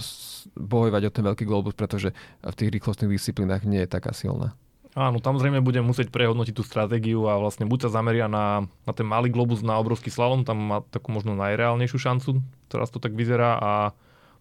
[0.53, 2.13] bojovať o ten veľký globus, pretože
[2.45, 4.53] v tých rýchlostných disciplínach nie je taká silná.
[4.93, 8.93] Áno, tam zrejme budem musieť prehodnotiť tú stratégiu a vlastne buď sa zameria na, na
[8.93, 13.17] ten malý globus na obrovský slalom, tam má takú možno najreálnejšiu šancu, teraz to tak
[13.17, 13.73] vyzerá a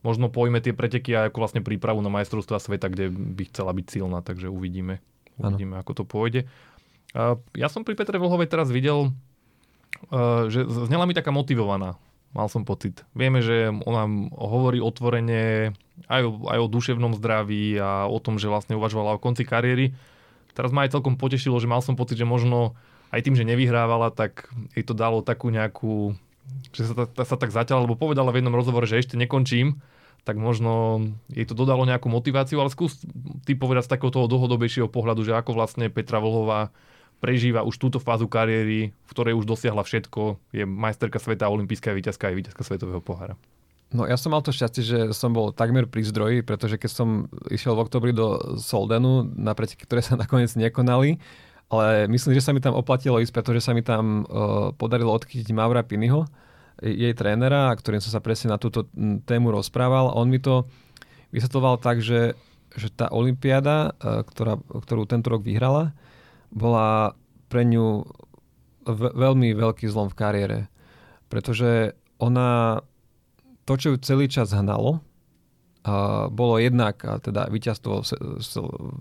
[0.03, 3.85] možno pojme tie preteky aj ako vlastne prípravu na majstrovstvá sveta, kde by chcela byť
[3.87, 4.99] silná, takže uvidíme,
[5.39, 5.83] uvidíme ano.
[5.87, 6.41] ako to pôjde.
[7.55, 9.15] Ja som pri Petre Vlhovej teraz videl,
[10.51, 11.95] že znela mi taká motivovaná,
[12.35, 13.07] mal som pocit.
[13.15, 14.03] Vieme, že ona
[14.35, 15.71] hovorí otvorene
[16.11, 19.95] aj o, aj o duševnom zdraví a o tom, že vlastne uvažovala o konci kariéry
[20.55, 22.75] teraz ma aj celkom potešilo, že mal som pocit, že možno
[23.11, 26.15] aj tým, že nevyhrávala, tak jej to dalo takú nejakú,
[26.71, 29.83] že sa, ta, sa tak zatiaľ, lebo povedala v jednom rozhovore, že ešte nekončím,
[30.23, 33.01] tak možno jej to dodalo nejakú motiváciu, ale skús
[33.43, 36.69] ty povedať z takého toho dlhodobejšieho pohľadu, že ako vlastne Petra Vlhová
[37.21, 42.29] prežíva už túto fázu kariéry, v ktorej už dosiahla všetko, je majsterka sveta, olimpijská víťazka
[42.29, 43.37] aj víťazka svetového pohára.
[43.91, 47.27] No ja som mal to šťastie, že som bol takmer pri zdroji, pretože keď som
[47.51, 51.19] išiel v oktobri do Soldenu na preteky, ktoré sa nakoniec nekonali,
[51.71, 55.56] ale myslím, že sa mi tam oplatilo ísť, pretože sa mi tam uh, podarilo odchytiť
[55.56, 56.27] Maura Piniho,
[56.82, 58.89] jej trénera, ktorým som sa presne na túto
[59.27, 60.12] tému rozprával.
[60.17, 60.65] On mi to
[61.32, 62.36] vysvetloval tak, že,
[62.75, 65.95] že tá olympiáda, uh, ktorá, ktorú tento rok vyhrala,
[66.51, 67.15] bola
[67.47, 68.08] pre ňu
[68.88, 70.60] v- veľmi veľký zlom v kariére.
[71.32, 72.84] Pretože ona
[73.71, 74.99] to, čo ju celý čas hnalo,
[76.27, 78.12] bolo jednak teda víťazstvo z,
[78.43, 78.51] z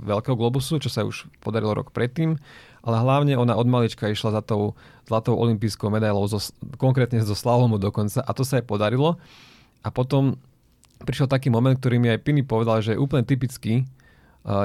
[0.07, 2.39] Veľkého globusu, čo sa už podarilo rok predtým,
[2.87, 4.79] ale hlavne ona od malička išla za tou
[5.11, 6.39] zlatou olympijskou medailou, zo,
[6.79, 9.19] konkrétne zo slalomu dokonca a to sa jej podarilo.
[9.83, 10.39] A potom
[11.03, 13.85] prišiel taký moment, ktorý mi aj Piny povedal, že je úplne typický,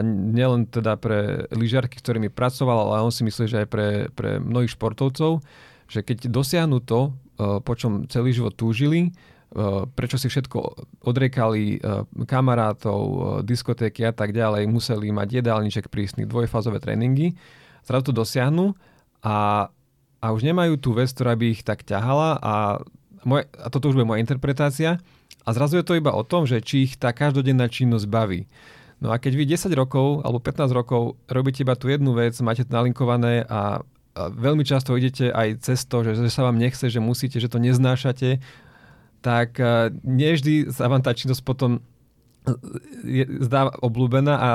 [0.06, 4.72] nielen teda pre lyžiarky, ktorými pracoval, ale on si myslí, že aj pre, pre mnohých
[4.72, 5.44] športovcov,
[5.92, 9.12] že keď dosiahnu to, po čom celý život túžili,
[9.96, 10.60] prečo si všetko
[11.08, 17.40] odrekali eh, kamarátov, eh, diskotéky a tak ďalej, museli mať jedálniček prísny, dvojfázové tréningy,
[17.88, 18.76] zrazu to dosiahnu
[19.24, 19.70] a,
[20.20, 22.54] a už nemajú tú vec, ktorá by ich tak ťahala a,
[23.24, 25.00] moje, a toto už bude moja interpretácia
[25.48, 28.52] a zrazu je to iba o tom, že či ich tá každodenná činnosť baví.
[29.00, 32.68] No a keď vy 10 rokov alebo 15 rokov robíte iba tú jednu vec, máte
[32.68, 33.80] to nalinkované a,
[34.16, 37.52] a veľmi často idete aj cez to, že, že sa vám nechce, že musíte, že
[37.52, 38.40] to neznášate,
[39.26, 41.82] tak uh, nie vždy sa vám tá činnosť potom
[42.46, 42.52] e,
[43.02, 44.50] je, zdá obľúbená a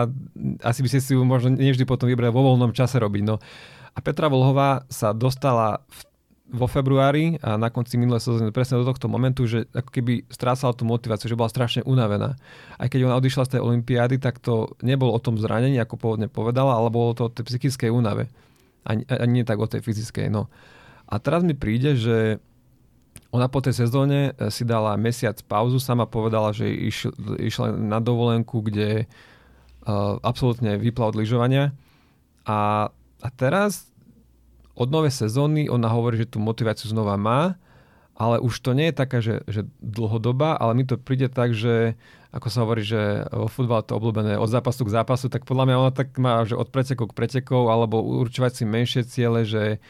[0.63, 3.23] asi by ste si ju možno nevždy potom vybrali vo voľnom čase robiť.
[3.27, 3.43] No.
[3.91, 6.07] A Petra Volhová sa dostala v,
[6.55, 10.71] vo februári a na konci minulé sezóny presne do tohto momentu, že ako keby strácala
[10.71, 12.39] tú motiváciu, že bola strašne unavená.
[12.79, 16.31] Aj keď ona odišla z tej olympiády, tak to nebolo o tom zranení, ako pôvodne
[16.31, 18.31] povedala, ale bolo to o tej psychickej únave.
[18.87, 20.31] Ani, ani nie tak o tej fyzickej.
[20.31, 20.47] No.
[21.11, 22.39] A teraz mi príde, že
[23.31, 28.03] ona po tej sezóne eh, si dala mesiac pauzu, sama povedala, že iš, išla na
[28.03, 31.73] dovolenku, kde uh, absolútne vypla od lyžovania.
[32.45, 32.91] A,
[33.23, 33.91] a teraz
[34.75, 37.61] od novej sezóny ona hovorí, že tú motiváciu znova má,
[38.21, 41.97] ale už to nie je taká, že, že dlhodobá, ale mi to príde tak, že
[42.31, 45.77] ako sa hovorí, že vo futbale to obľúbené od zápasu k zápasu, tak podľa mňa
[45.81, 49.81] ona tak má, že od pretekov k pretekov, alebo určovať si menšie ciele, že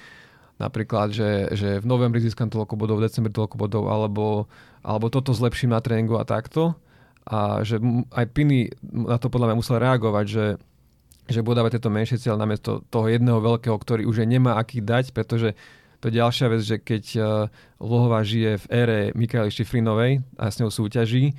[0.61, 4.45] Napríklad, že, že v novembri získam toľko bodov, v decembri toľko bodov, alebo,
[4.85, 6.77] alebo toto zlepším na tréningu a takto.
[7.25, 7.81] A že
[8.13, 10.47] aj Piny na to podľa mňa musel reagovať, že,
[11.33, 15.17] že bude dávať tieto menšie cieľ namiesto toho jedného veľkého, ktorý už nemá aký dať,
[15.17, 15.57] pretože
[16.05, 17.25] to je ďalšia vec, že keď uh,
[17.81, 21.37] Lohová žije v ére Mikaeli Šifrinovej a s ňou súťaží,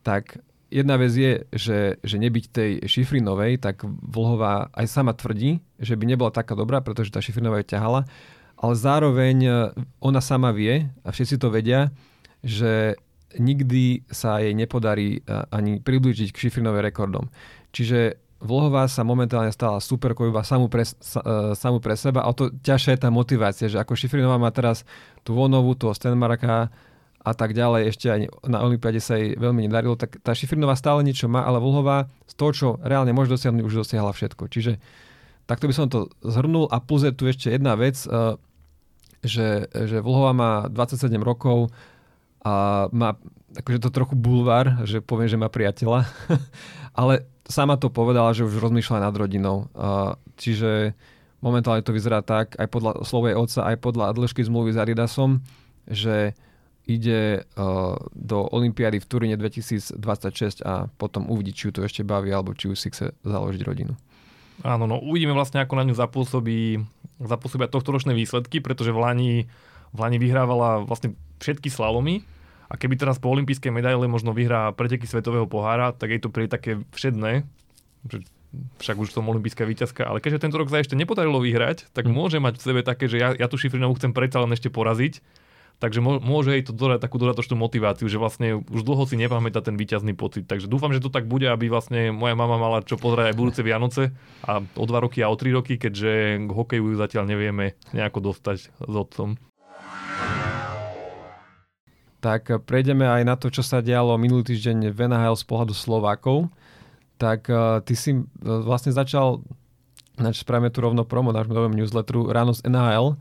[0.00, 5.96] tak jedna vec je, že, že nebyť tej Šifrinovej, tak Vlhová aj sama tvrdí, že
[5.96, 8.04] by nebola taká dobrá, pretože tá Šifrinová je ťahala
[8.56, 9.50] ale zároveň e,
[10.00, 11.92] ona sama vie, a všetci to vedia,
[12.40, 12.96] že
[13.36, 17.28] nikdy sa jej nepodarí e, ani priblížiť k Šifrinovej rekordom.
[17.72, 22.52] Čiže Vlhová sa momentálne stala superkou iba samú pre, uh, samú pre seba a to
[22.52, 24.84] ťažšia je tá motivácia, že ako Šifrinová má teraz
[25.24, 26.68] tú Vonovu, toho Stenmarka
[27.24, 31.00] a tak ďalej, ešte aj na Olympiade sa jej veľmi nedarilo, tak tá Šifrinová stále
[31.00, 34.52] niečo má, ale Vlhová z toho, čo reálne môže dosiahnuť, už dosiahla všetko.
[34.52, 34.76] Čiže
[35.46, 38.36] takto by som to zhrnul a plus je tu ešte jedna vec, uh,
[39.24, 41.70] že, že Vlhova má 27 rokov
[42.46, 43.18] a má
[43.56, 46.06] akože to trochu bulvár, že poviem, že má priateľa,
[47.00, 49.70] ale sama to povedala, že už rozmýšľa nad rodinou.
[50.36, 50.92] Čiže
[51.40, 55.40] momentálne to vyzerá tak, aj podľa slovej otca, aj podľa dĺžky zmluvy s Adidasom,
[55.86, 56.34] že
[56.86, 62.30] ide uh, do Olympiády v Turíne 2026 a potom uvidí, či ju to ešte baví,
[62.30, 63.98] alebo či už si chce založiť rodinu.
[64.64, 66.80] Áno, no uvidíme vlastne, ako na ňu zapôsobí
[67.22, 69.32] zapôsobia tohto ročné výsledky, pretože v Lani,
[69.92, 72.20] v Lani vyhrávala vlastne všetky slalomy.
[72.66, 76.50] A keby teraz po olympijskej medaile možno vyhrá preteky svetového pohára, tak jej to príde
[76.50, 77.46] také všedné,
[78.82, 82.12] však už som olympijská víťazka, ale keďže tento rok sa ešte nepodarilo vyhrať, tak hm.
[82.12, 85.22] môže mať v sebe také, že ja, ja tú Šifrinovú chcem predsa len ešte poraziť
[85.76, 89.76] Takže môže jej to dodať takú dodatočnú motiváciu, že vlastne už dlho si nepamätá ten
[89.76, 90.48] výťazný pocit.
[90.48, 93.60] Takže dúfam, že to tak bude, aby vlastne moja mama mala čo pozerať aj budúce
[93.60, 94.16] Vianoce
[94.48, 98.72] a o dva roky a o tri roky, keďže k hokeju zatiaľ nevieme nejako dostať
[98.72, 99.36] s otcom.
[102.24, 106.48] Tak prejdeme aj na to, čo sa dialo minulý týždeň v NHL z pohľadu Slovákov.
[107.20, 108.24] Tak uh, ty si uh,
[108.64, 109.44] vlastne začal,
[110.16, 113.20] nač spravíme tu rovno promo nášmu novému newsletteru ráno z NHL,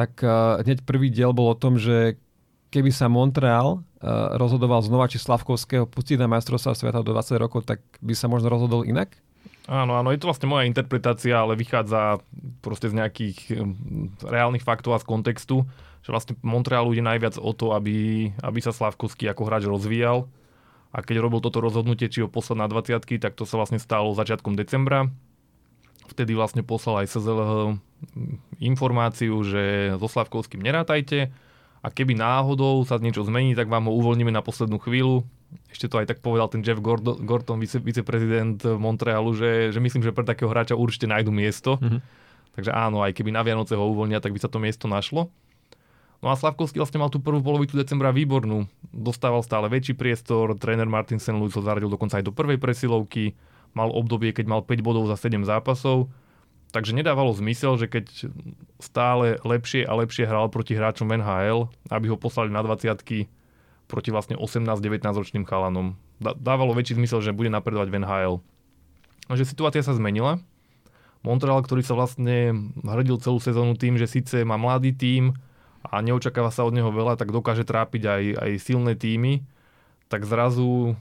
[0.00, 2.16] tak uh, hneď prvý diel bol o tom, že
[2.72, 7.68] keby sa Montreal uh, rozhodoval znova, či Slavkovského pustiť na majstrovstvá sveta do 20 rokov,
[7.68, 9.12] tak by sa možno rozhodol inak?
[9.68, 12.24] Áno, áno, je to vlastne moja interpretácia, ale vychádza
[12.64, 13.60] proste z nejakých
[14.24, 15.68] reálnych faktov a z kontextu,
[16.00, 20.26] že vlastne Montrealu ide najviac o to, aby, aby sa Slavkovský ako hráč rozvíjal.
[20.90, 24.10] A keď robil toto rozhodnutie, či ho poslať na 20 tak to sa vlastne stalo
[24.16, 25.06] začiatkom decembra.
[26.08, 27.52] Vtedy vlastne poslal aj SZLH
[28.60, 31.28] informáciu, že so Slavkovským nerátajte
[31.80, 35.24] a keby náhodou sa niečo zmení, tak vám ho uvoľníme na poslednú chvíľu.
[35.72, 40.04] Ešte to aj tak povedal ten Jeff Gordon, Gordon vice, viceprezident Montrealu, že, že myslím,
[40.04, 41.80] že pre takého hráča určite nájdu miesto.
[41.80, 42.00] Mm-hmm.
[42.54, 45.32] Takže áno, aj keby na Vianoce ho uvoľnia, tak by sa to miesto našlo.
[46.20, 48.68] No a Slavkovský vlastne mal tú prvú polovicu decembra výbornú.
[48.92, 51.32] dostával stále väčší priestor, tréner Martin St.
[51.32, 53.32] Louis ho zaradil dokonca aj do prvej presilovky,
[53.76, 56.10] mal obdobie, keď mal 5 bodov za 7 zápasov,
[56.70, 58.30] takže nedávalo zmysel, že keď
[58.78, 63.26] stále lepšie a lepšie hral proti hráčom NHL, aby ho poslali na 20
[63.90, 65.98] proti vlastne 18-19 ročným chalanom.
[66.22, 68.34] Dávalo väčší zmysel, že bude napredovať v NHL.
[69.26, 70.38] Takže situácia sa zmenila.
[71.26, 75.36] Montreal, ktorý sa vlastne hrdil celú sezónu tým, že síce má mladý tím
[75.84, 79.44] a neočakáva sa od neho veľa, tak dokáže trápiť aj, aj silné týmy,
[80.08, 80.96] tak zrazu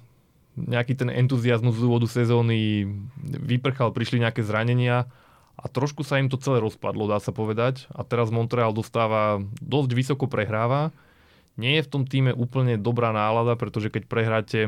[0.68, 2.88] nejaký ten entuziasmus z úvodu sezóny
[3.24, 5.08] vyprchal, prišli nejaké zranenia
[5.60, 7.88] a trošku sa im to celé rozpadlo, dá sa povedať.
[7.92, 10.96] A teraz Montreal dostáva, dosť vysoko prehráva
[11.60, 14.60] nie je v tom týme úplne dobrá nálada, pretože keď prehráte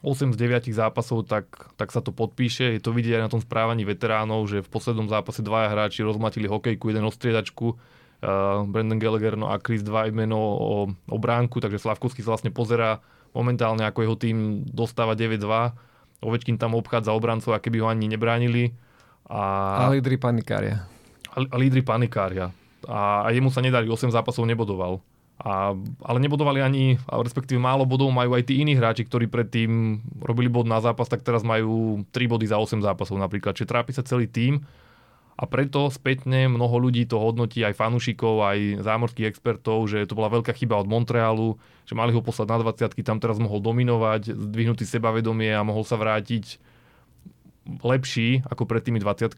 [0.00, 2.72] 8 z 9 zápasov, tak, tak sa to podpíše.
[2.72, 6.48] Je to vidieť aj na tom správaní veteránov, že v poslednom zápase dvaja hráči rozmatili
[6.48, 11.60] hokejku, jeden o striedačku, uh, Brandon Gallagher no a Chris Dweidman o, o, o bránku,
[11.60, 15.44] takže Slavkovský sa vlastne pozerá momentálne, ako jeho tým dostáva 9-2.
[16.24, 18.74] Ovečkin tam obchádza obrancov, aké by ho ani nebránili.
[19.28, 20.88] A, a lídry panikária.
[21.32, 22.50] A, a lídry panikária.
[22.88, 24.98] A, a jemu sa nedali, 8 zápasov nebodoval.
[25.38, 25.70] A,
[26.02, 30.66] ale nebodovali ani, respektíve málo bodov majú aj tí iní hráči, ktorí predtým robili bod
[30.66, 33.54] na zápas, tak teraz majú 3 body za 8 zápasov napríklad.
[33.54, 34.66] Čiže trápi sa celý tým
[35.38, 40.34] a preto spätne mnoho ľudí to hodnotí, aj fanúšikov, aj zámorských expertov, že to bola
[40.34, 41.54] veľká chyba od Montrealu,
[41.88, 45.96] že mali ho poslať na 20 tam teraz mohol dominovať, zdvihnutý sebavedomie a mohol sa
[45.96, 46.60] vrátiť
[47.80, 49.32] lepší ako pred tými 20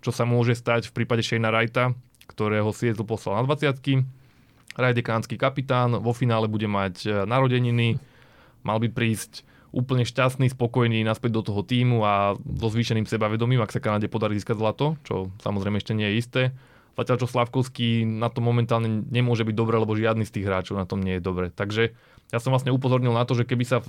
[0.00, 1.92] čo sa môže stať v prípade Shane Wrighta,
[2.32, 4.08] ktorého Seattle poslal na 20
[4.80, 7.98] Rajdekánsky kapitán, vo finále bude mať e, narodeniny,
[8.62, 9.42] mal by prísť
[9.74, 14.38] úplne šťastný, spokojný naspäť do toho týmu a so zvýšeným sebavedomím, ak sa Kanade podarí
[14.38, 16.42] získať zlato, čo samozrejme ešte nie je isté.
[17.00, 20.84] Zatiaľ čo Slavkovský na to momentálne nemôže byť dobre, lebo žiadny z tých hráčov na
[20.84, 21.48] tom nie je dobre.
[21.48, 21.96] Takže
[22.28, 23.80] ja som vlastne upozornil na to, že keby sa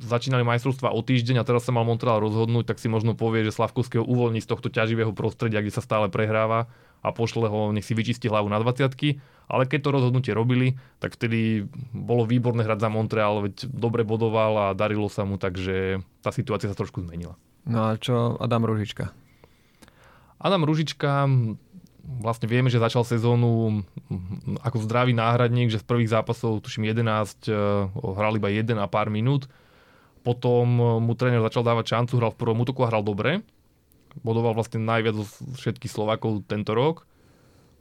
[0.00, 3.52] začínali majstrovstvá o týždeň a teraz sa mal Montreal rozhodnúť, tak si možno povie, že
[3.52, 6.72] Slavkovského uvoľní z tohto ťaživého prostredia, kde sa stále prehráva
[7.04, 8.90] a pošle ho, nech si vyčistí hlavu na 20
[9.48, 11.64] ale keď to rozhodnutie robili, tak vtedy
[11.96, 16.68] bolo výborné hrať za Montreal, veď dobre bodoval a darilo sa mu, takže tá situácia
[16.68, 17.32] sa trošku zmenila.
[17.64, 19.08] No a čo Adam Ružička?
[20.38, 21.26] Adam Ružička,
[22.08, 23.84] vlastne vieme, že začal sezónu
[24.64, 27.54] ako zdravý náhradník, že z prvých zápasov, tuším 11, eh,
[27.92, 29.46] hral iba jeden a pár minút.
[30.24, 30.66] Potom
[31.00, 33.40] mu tréner začal dávať šancu, hral v prvom útoku a hral dobre.
[34.20, 37.08] Bodoval vlastne najviac z všetkých Slovákov tento rok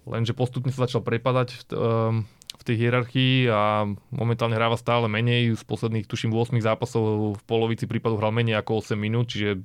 [0.07, 2.15] lenže postupne sa začal prepadať v, ehm,
[2.57, 5.53] v tej hierarchii a momentálne hráva stále menej.
[5.59, 9.61] Z posledných, tuším, 8 zápasov v polovici prípadu hral menej ako 8 minút, čiže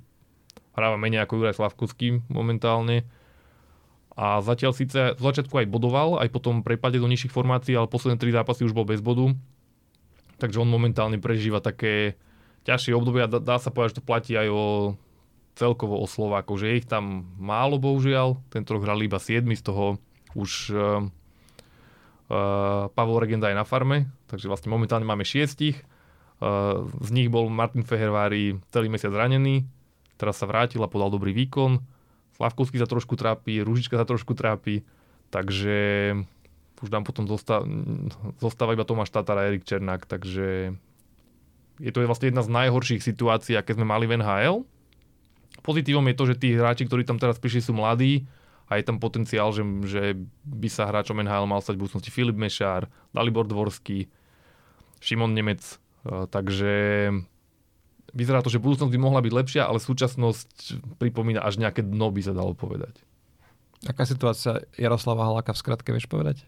[0.75, 3.07] hráva menej ako Juraj Slavkovský momentálne.
[4.13, 8.21] A zatiaľ síce v začiatku aj bodoval, aj potom prepade do nižších formácií, ale posledné
[8.21, 9.33] 3 zápasy už bol bez bodu.
[10.37, 12.21] Takže on momentálne prežíva také
[12.69, 14.65] ťažšie obdobie a dá, dá sa povedať, že to platí aj o
[15.57, 18.41] celkovo o Slovákov, že ich tam málo bohužiaľ.
[18.49, 20.01] Tento rok hrali iba 7 z toho
[20.33, 21.05] už uh,
[22.33, 25.77] uh, Pavol Regenda je na farme, takže vlastne momentálne máme šiestich.
[26.41, 29.69] Uh, z nich bol Martin Fehervári celý mesiac zranený,
[30.17, 31.92] teraz sa vrátil a podal dobrý výkon.
[32.37, 34.83] Slavkovský sa trošku trápi, Ružička sa trošku trápi,
[35.29, 35.77] takže
[36.83, 37.63] už nám potom zostáva,
[38.43, 40.75] zostáva iba Tomáš Tatar a Erik Černák, takže
[41.79, 44.67] je to vlastne jedna z najhorších situácií, aké sme mali v NHL.
[45.63, 48.27] Pozitívom je to, že tí hráči, ktorí tam teraz prišli, sú mladí,
[48.73, 50.03] a je tam potenciál, že, že
[50.49, 54.09] by sa hráčom NHL mal stať v budúcnosti Filip Mešár, Dalibor Dvorský,
[54.97, 55.61] Šimon Nemec.
[55.61, 55.77] E,
[56.33, 56.73] takže
[58.13, 62.21] vyzerá to, že budúcnosť by mohla byť lepšia, ale súčasnosť pripomína až nejaké dno, by
[62.25, 62.97] sa dalo povedať.
[63.89, 66.47] Aká situácia Jaroslava Haláka v skratke, vieš povedať?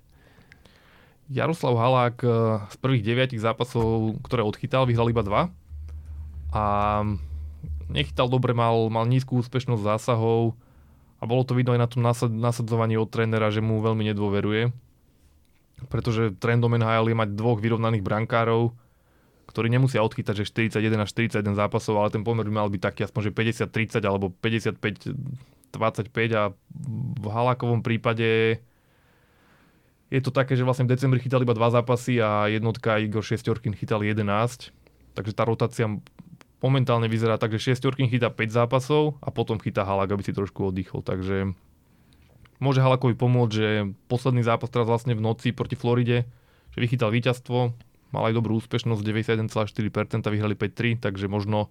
[1.32, 2.28] Jaroslav Halák e,
[2.68, 5.42] z prvých deviatich zápasov, ktoré odchytal, vyhral iba dva.
[6.52, 6.64] A
[7.88, 10.52] nechytal dobre, mal, mal nízku úspešnosť zásahov,
[11.22, 12.04] a bolo to vidno aj na tom
[12.36, 14.68] nasadzovaní od trénera, že mu veľmi nedôveruje.
[15.88, 18.76] Pretože trendom NHL je mať dvoch vyrovnaných brankárov,
[19.44, 23.00] ktorí nemusia odchytať, že 41 až 41 zápasov, ale ten pomer by mal byť taký
[23.04, 23.32] aspoň, že
[23.68, 25.76] 50-30 alebo 55-25
[26.34, 26.42] a
[27.20, 28.60] v Halákovom prípade
[30.12, 33.74] je to také, že vlastne v decembri chytali iba dva zápasy a jednotka Igor Šestorkin
[33.74, 34.70] chytal 11,
[35.16, 35.90] takže tá rotácia
[36.62, 40.72] momentálne vyzerá tak, že 6 chytá 5 zápasov a potom chytá Halak, aby si trošku
[40.72, 41.04] oddychol.
[41.04, 41.52] Takže
[42.56, 43.68] môže Halakovi pomôcť, že
[44.08, 46.24] posledný zápas teraz vlastne v noci proti Floride,
[46.72, 47.76] že vychytal víťazstvo,
[48.10, 51.70] mal aj dobrú úspešnosť, 91,4%, vyhrali 5-3, takže možno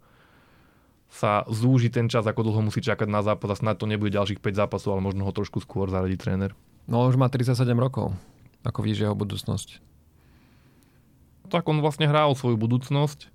[1.13, 4.41] sa zúži ten čas, ako dlho musí čakať na zápas a snad to nebude ďalších
[4.41, 6.57] 5 zápasov, ale možno ho trošku skôr zaradí tréner.
[6.89, 8.17] No už má 37 rokov.
[8.65, 9.93] Ako vidíš jeho budúcnosť?
[11.53, 13.29] tak on vlastne hrá o svoju budúcnosť.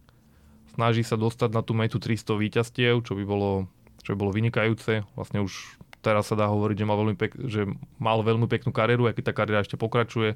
[0.75, 3.71] Snaží sa dostať na tú metu 300 víťastiev, čo by bolo,
[4.03, 5.07] čo by bolo vynikajúce.
[5.15, 7.71] Vlastne už teraz sa dá hovoriť, že mal veľmi, pek, že
[8.03, 10.35] mal veľmi peknú kariéru, aj keď tá kariéra ešte pokračuje.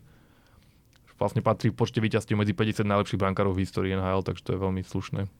[1.22, 4.58] Vlastne patrí v počte víťazstiev medzi 50 najlepších brankárov v histórii NHL, takže to je
[4.58, 5.30] veľmi slušné.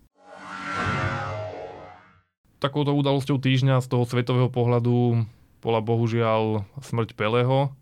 [2.62, 5.26] Takouto udalosťou týždňa z toho svetového pohľadu
[5.58, 7.74] bola bohužiaľ smrť Peleho,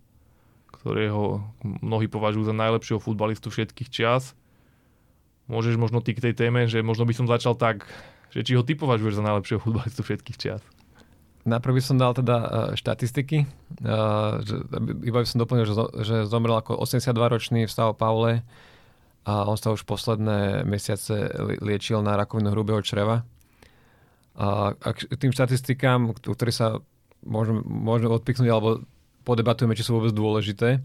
[0.73, 4.33] ktorého mnohí považujú za najlepšieho futbalistu všetkých čias.
[5.53, 7.85] Môžeš možno ty k tej téme, že možno by som začal tak,
[8.33, 10.65] že či ho ty považuješ za najlepšieho futbalistu všetkých čias?
[11.49, 13.49] Najprv by som dal teda uh, štatistiky.
[13.81, 14.55] Že,
[15.09, 15.65] iba by som doplnil,
[16.05, 18.45] že, zomrel ako 82-ročný v São Paule
[19.25, 23.25] a on sa už posledné mesiace liečil na rakovinu hrubého čreva.
[24.37, 26.81] A, k tým štatistikám, ktoré sa
[27.25, 28.09] môžeme, môžeme
[28.49, 28.85] alebo
[29.25, 30.81] podebatujeme, či sú vôbec dôležité,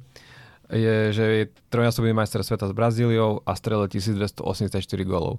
[0.71, 5.37] je, že je trojnásobný majster sveta s Brazíliou a strelil 1284 golov.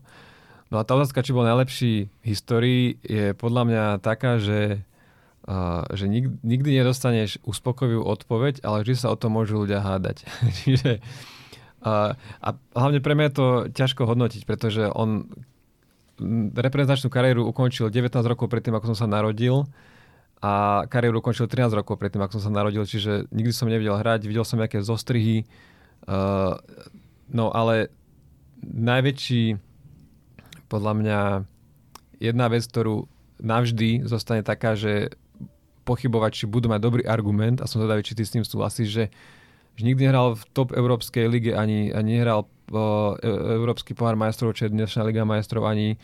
[0.70, 4.82] No a tá otázka, či bol najlepší v histórii, je podľa mňa taká, že,
[5.94, 10.26] že nik, nikdy nedostaneš uspokojivú odpoveď, ale vždy sa o tom môžu ľudia hádať.
[10.62, 10.98] Čiže,
[11.86, 15.30] uh, a hlavne pre mňa je to ťažko hodnotiť, pretože on
[16.56, 19.68] reprezentačnú kariéru ukončil 19 rokov predtým, ako som sa narodil
[20.42, 24.26] a kariéru ukončil 13 rokov predtým, ako som sa narodil, čiže nikdy som nevidel hrať,
[24.26, 25.46] videl som nejaké zostrihy,
[26.10, 26.58] uh,
[27.30, 27.94] no ale
[28.66, 29.60] najväčší,
[30.66, 31.20] podľa mňa,
[32.18, 33.06] jedna vec, ktorú
[33.38, 35.14] navždy zostane taká, že
[35.86, 39.04] pochybovať, či budú mať dobrý argument, a som zvedavý, či ty s tým súhlasíš, že,
[39.78, 43.14] že nikdy nehral v top Európskej lige, ani, ani nehral uh,
[43.54, 45.94] Európsky pohár majstrov, je dnešná Liga majstrov, ani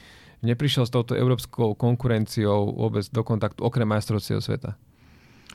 [0.47, 4.79] neprišiel s touto európskou konkurenciou vôbec do kontaktu okrem majstrovstiev sveta.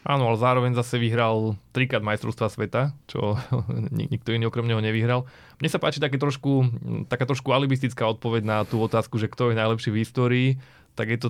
[0.07, 3.35] Áno, ale zároveň zase vyhral trikrát majstrovstva sveta, čo
[4.11, 5.27] nikto iný okrem neho nevyhral.
[5.59, 6.71] Mne sa páči také trošku,
[7.11, 10.49] taká trošku alibistická odpoveď na tú otázku, že kto je najlepší v histórii,
[10.95, 11.29] tak je to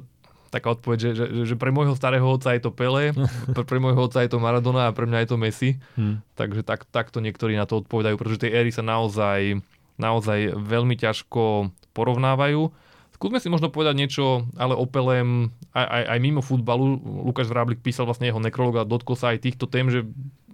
[0.50, 3.12] taká odpoveď, že, že, že pre môjho starého otca je to Pele,
[3.56, 5.72] pre, pre môjho otca je to Maradona a pre mňa je to Messi.
[6.00, 6.24] Hmm.
[6.40, 9.60] Takže tak, takto niektorí na to odpovedajú, pretože tie éry sa naozaj,
[10.00, 12.72] naozaj veľmi ťažko porovnávajú.
[13.18, 17.02] Skúsme si možno povedať niečo, ale o Pelem aj, aj, aj mimo futbalu.
[17.26, 20.06] Lukáš Vráblik písal vlastne jeho nekrolog a dotkol sa aj týchto tém, že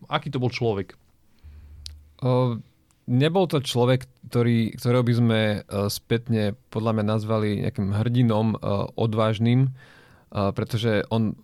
[0.07, 0.95] aký to bol človek?
[2.23, 2.63] O,
[3.07, 8.87] nebol to človek, ktorý, ktorého by sme uh, spätne podľa mňa nazvali nejakým hrdinom, uh,
[8.95, 11.35] odvážnym, uh, pretože on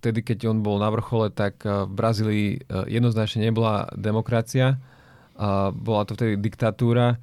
[0.00, 2.46] vtedy, keď on bol na vrchole, tak v Brazílii
[2.88, 4.78] jednoznačne nebola demokracia,
[5.74, 7.18] bola to vtedy diktatúra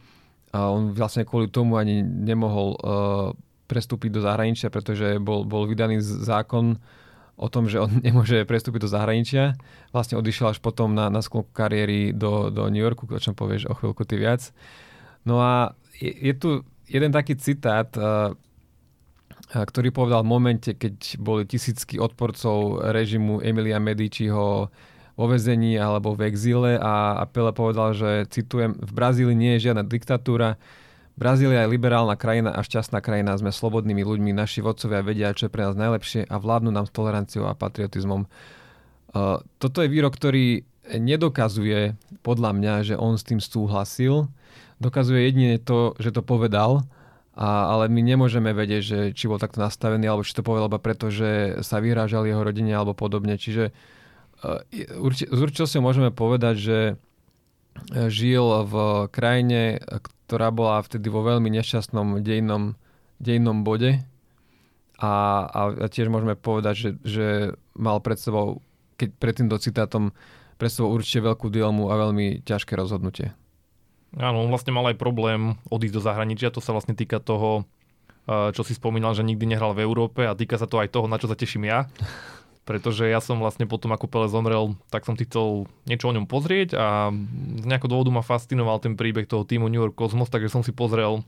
[0.52, 2.76] a on vlastne kvôli tomu ani nemohol
[3.72, 6.76] prestúpiť do zahraničia, pretože bol, bol vydaný zákon
[7.38, 9.56] o tom, že on nemôže prestúpiť do zahraničia.
[9.96, 13.70] Vlastne odišiel až potom na, na sklonku kariéry do, do New Yorku, o čom povieš
[13.72, 14.54] o chvíľku ty viac.
[15.28, 16.50] No a je, je tu
[16.90, 18.34] jeden taký citát, uh,
[19.52, 24.72] ktorý povedal v momente, keď boli tisícky odporcov režimu Emilia Mediciho
[25.20, 29.72] vo vezení alebo v exíle a, a Pele povedal, že citujem, v Brazílii nie je
[29.72, 30.56] žiadna diktatúra,
[31.22, 35.54] Brazília je liberálna krajina a šťastná krajina, sme slobodnými ľuďmi, naši vodcovia vedia, čo je
[35.54, 38.26] pre nás najlepšie a vládnu nám s toleranciou a patriotizmom.
[38.26, 41.94] Uh, toto je výrok, ktorý nedokazuje
[42.26, 44.34] podľa mňa, že on s tým súhlasil.
[44.82, 46.90] Dokazuje jedine to, že to povedal,
[47.38, 50.82] a, ale my nemôžeme vedieť, že či bol takto nastavený, alebo či to povedal iba
[50.82, 53.38] preto, že sa vyhrážal jeho rodine alebo podobne.
[53.38, 53.70] Čiže
[54.42, 54.58] uh,
[54.98, 56.94] Urči, s môžeme povedať, že e,
[58.10, 58.74] žil v
[59.14, 59.80] krajine,
[60.32, 62.80] ktorá bola vtedy vo veľmi nešťastnom dejnom,
[63.20, 64.00] dejnom bode
[64.96, 65.14] a,
[65.44, 67.28] a tiež môžeme povedať, že, že
[67.76, 68.64] mal pred sebou,
[68.96, 70.16] keď pred týmto citátom,
[70.56, 73.36] pred sebou určite veľkú dilemu a veľmi ťažké rozhodnutie.
[74.16, 77.68] Áno, on vlastne mal aj problém odísť do zahraničia, to sa vlastne týka toho,
[78.24, 81.12] e, čo si spomínal, že nikdy nehral v Európe a týka sa to aj toho,
[81.12, 81.92] na čo sa teším ja
[82.62, 86.78] pretože ja som vlastne potom, ako Pele zomrel, tak som chcel niečo o ňom pozrieť
[86.78, 87.10] a
[87.58, 90.70] z nejakého dôvodu ma fascinoval ten príbeh toho týmu New York Cosmos, takže som si
[90.70, 91.26] pozrel,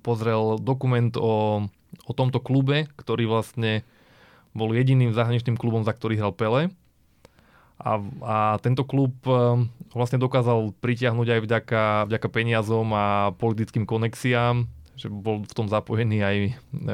[0.00, 1.68] pozrel dokument o,
[2.08, 3.84] o tomto klube, ktorý vlastne
[4.56, 6.72] bol jediným zahraničným klubom, za ktorý hral Pele.
[7.74, 14.70] A, a tento klub e, vlastne dokázal pritiahnuť aj vďaka, vďaka peniazom a politickým konexiám,
[14.94, 16.36] že bol v tom zapojený aj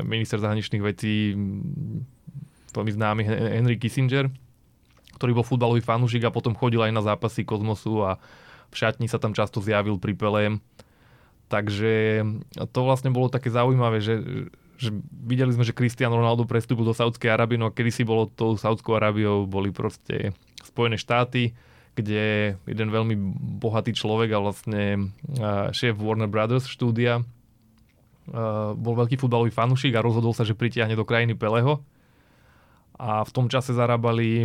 [0.09, 1.37] minister zahraničných vecí
[2.73, 4.31] veľmi známy Henry Kissinger,
[5.19, 8.17] ktorý bol futbalový fanúšik a potom chodil aj na zápasy Kozmosu a
[8.71, 10.63] v šatni sa tam často zjavil pri Pelém.
[11.51, 12.23] Takže
[12.71, 14.23] to vlastne bolo také zaujímavé, že,
[14.79, 18.31] že videli sme, že Cristiano Ronaldo prestúpil do Saudskej Arábie, no a kedy si bolo
[18.31, 20.31] tou Saudskou Arábiou, boli proste
[20.63, 21.53] Spojené štáty.
[21.95, 23.15] kde jeden veľmi
[23.61, 25.13] bohatý človek a vlastne
[25.75, 27.23] šéf Warner Brothers štúdia
[28.79, 31.83] bol veľký futbalový fanúšik a rozhodol sa, že pritiahne do krajiny Peleho.
[33.01, 34.45] A v tom čase zarábali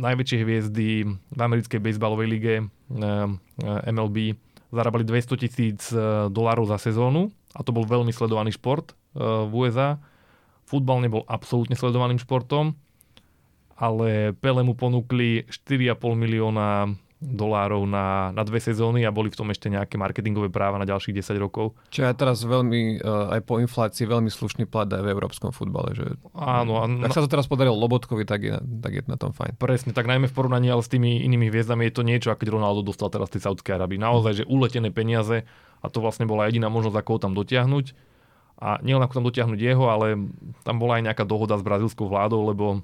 [0.00, 2.54] najväčšie hviezdy v americkej bejsbalovej lige
[3.84, 4.32] MLB
[4.72, 5.92] zarábali 200 tisíc
[6.32, 10.00] dolárov za sezónu a to bol veľmi sledovaný šport v USA.
[10.64, 12.72] Futbal nebol absolútne sledovaným športom
[13.78, 19.50] ale Pele mu ponúkli 4,5 milióna dolárov na, na dve sezóny a boli v tom
[19.50, 21.74] ešte nejaké marketingové práva na ďalších 10 rokov.
[21.90, 25.98] Čo je teraz veľmi, uh, aj po inflácii, veľmi slušný plat aj v európskom futbale.
[25.98, 26.78] Že, Áno.
[26.78, 29.58] A ak sa to teraz podarilo Lobotkovi, tak je, tak je na tom fajn.
[29.58, 32.48] Presne, tak najmä v porovnaní ale s tými inými hviezdami je to niečo, ako keď
[32.54, 33.98] Ronaldo dostal teraz tej Saudskej Arabii.
[33.98, 35.42] Naozaj, že uletené peniaze
[35.82, 37.86] a to vlastne bola jediná možnosť, ako ho tam dotiahnuť.
[38.58, 40.18] A nielen ako tam dotiahnuť jeho, ale
[40.66, 42.82] tam bola aj nejaká dohoda s brazilskou vládou, lebo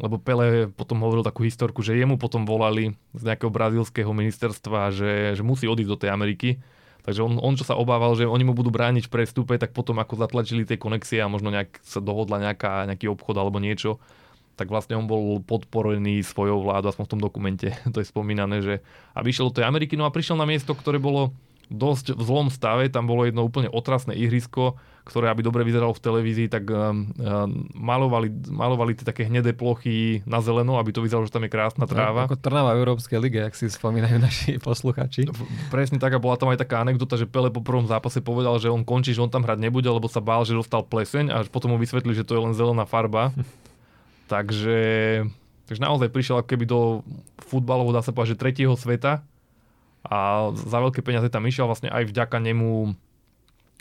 [0.00, 5.36] lebo Pele potom hovoril takú historku, že jemu potom volali z nejakého brazílskeho ministerstva, že,
[5.36, 6.56] že musí odísť do tej Ameriky.
[7.02, 9.98] Takže on, on, čo sa obával, že oni mu budú brániť v prestupe, tak potom
[9.98, 13.98] ako zatlačili tie konexie a možno nejak sa dohodla nejaká, nejaký obchod alebo niečo,
[14.54, 18.74] tak vlastne on bol podporený svojou vládou, aspoň v tom dokumente to je spomínané, že
[19.12, 21.34] a vyšiel do tej Ameriky, no a prišiel na miesto, ktoré bolo
[21.72, 26.04] dosť v zlom stave, tam bolo jedno úplne otrasné ihrisko, ktoré aby dobre vyzeralo v
[26.04, 31.26] televízii, tak um, um, malovali, malovali tie také hnedé plochy na zeleno, aby to vyzeralo,
[31.26, 32.30] že tam je krásna tráva.
[32.30, 35.26] Ako Trnava v Európskej lige, ak si spomínajú naši posluchači.
[35.74, 38.70] Presne tak a bola tam aj taká anekdota, že Pele po prvom zápase povedal, že
[38.70, 41.74] on končí, že on tam hrať nebude, lebo sa bál, že dostal pleseň a potom
[41.74, 43.34] mu vysvetli, že to je len zelená farba.
[44.32, 44.80] takže,
[45.66, 47.02] takže naozaj prišiel ako keby do
[47.42, 49.26] futbalového, dá sa povedať, že tretieho sveta
[50.06, 52.94] a za veľké peniaze tam išiel vlastne aj vďaka nemu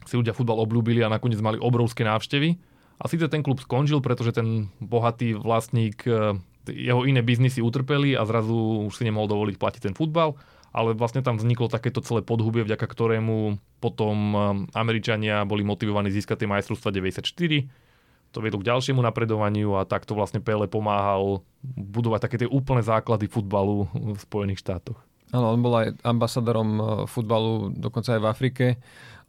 [0.05, 2.57] si ľudia futbal obľúbili a nakoniec mali obrovské návštevy.
[3.01, 6.37] A síce ten klub skončil, pretože ten bohatý vlastník, e,
[6.69, 10.37] jeho iné biznisy utrpeli a zrazu už si nemohol dovoliť platiť ten futbal,
[10.69, 14.37] ale vlastne tam vzniklo takéto celé podhubie, vďaka ktorému potom e,
[14.77, 17.25] Američania boli motivovaní získať tie majstrovstva 94.
[18.31, 23.27] To viedlo k ďalšiemu napredovaniu a takto vlastne Pele pomáhal budovať také tie úplné základy
[23.27, 25.01] futbalu v Spojených štátoch.
[25.31, 28.65] Áno, on bol aj ambasadorom e, futbalu dokonca aj v Afrike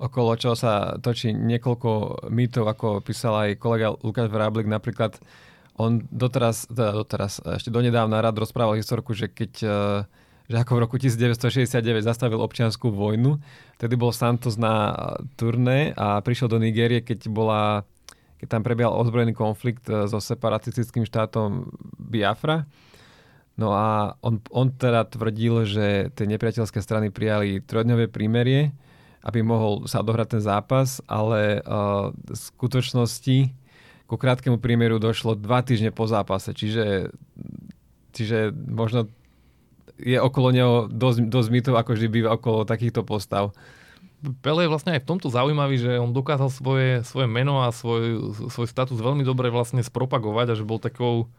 [0.02, 1.90] okolo čoho sa točí niekoľko
[2.26, 5.14] mýtov, ako písal aj kolega Lukáš Vráblik napríklad.
[5.78, 9.78] On doteraz, teda doteraz, ešte donedávna rád rozprával historku, že keď e,
[10.50, 13.40] že ako v roku 1969 zastavil občianskú vojnu,
[13.78, 14.92] tedy bol Santos na
[15.38, 17.86] turné a prišiel do Nigérie, keď bola
[18.42, 22.66] keď tam prebiehal ozbrojený konflikt e, so separatistickým štátom Biafra.
[23.54, 28.74] No a on, on teda tvrdil, že tie nepriateľské strany prijali trojdňové prímerie,
[29.22, 33.54] aby mohol sa odohrať ten zápas, ale uh, v skutočnosti
[34.10, 37.14] ku krátkemu prímeru došlo dva týždne po zápase, čiže,
[38.12, 39.08] čiže možno
[39.96, 43.54] je okolo neho dosť, dosť mýtov, ako vždy býva okolo takýchto postav.
[44.42, 48.34] Pele je vlastne aj v tomto zaujímavý, že on dokázal svoje, svoje meno a svoj,
[48.50, 51.30] svoj status veľmi dobre vlastne spropagovať a že bol takou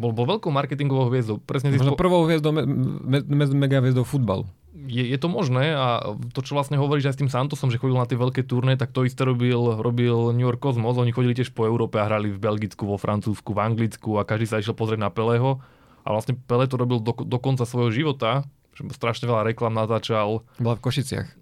[0.00, 1.36] bol, bol veľkou marketingovou hviezdou.
[1.44, 2.00] Presne Možno spo...
[2.00, 6.56] prvou hviezdou, me, me, me, mega hviezdou futbalu je, je to možné a to, čo
[6.56, 9.22] vlastne hovoríš aj s tým Santosom, že chodil na tie veľké turné, tak to isté
[9.28, 10.96] robil, robil New York Cosmos.
[10.96, 14.48] Oni chodili tiež po Európe a hrali v Belgicku, vo Francúzsku, v Anglicku a každý
[14.48, 15.60] sa išiel pozrieť na Peleho.
[16.02, 20.42] A vlastne Pele to robil do, do konca svojho života, že strašne veľa reklam natáčal.
[20.56, 21.41] Bola v Košiciach.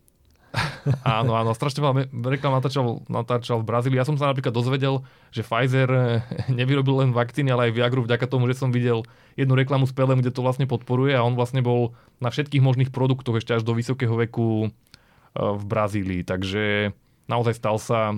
[1.07, 3.99] áno, áno, strašne veľa reklam natáčal, natáčal v Brazílii.
[4.03, 6.23] Ja som sa napríklad dozvedel, že Pfizer eh,
[6.59, 9.07] nevyrobil len vakcíny, ale aj Viagru vďaka tomu, že som videl
[9.39, 12.91] jednu reklamu s Pelem, kde to vlastne podporuje a on vlastne bol na všetkých možných
[12.91, 14.71] produktoch ešte až do vysokého veku eh,
[15.39, 16.23] v Brazílii.
[16.27, 16.91] Takže
[17.31, 18.11] naozaj stal sa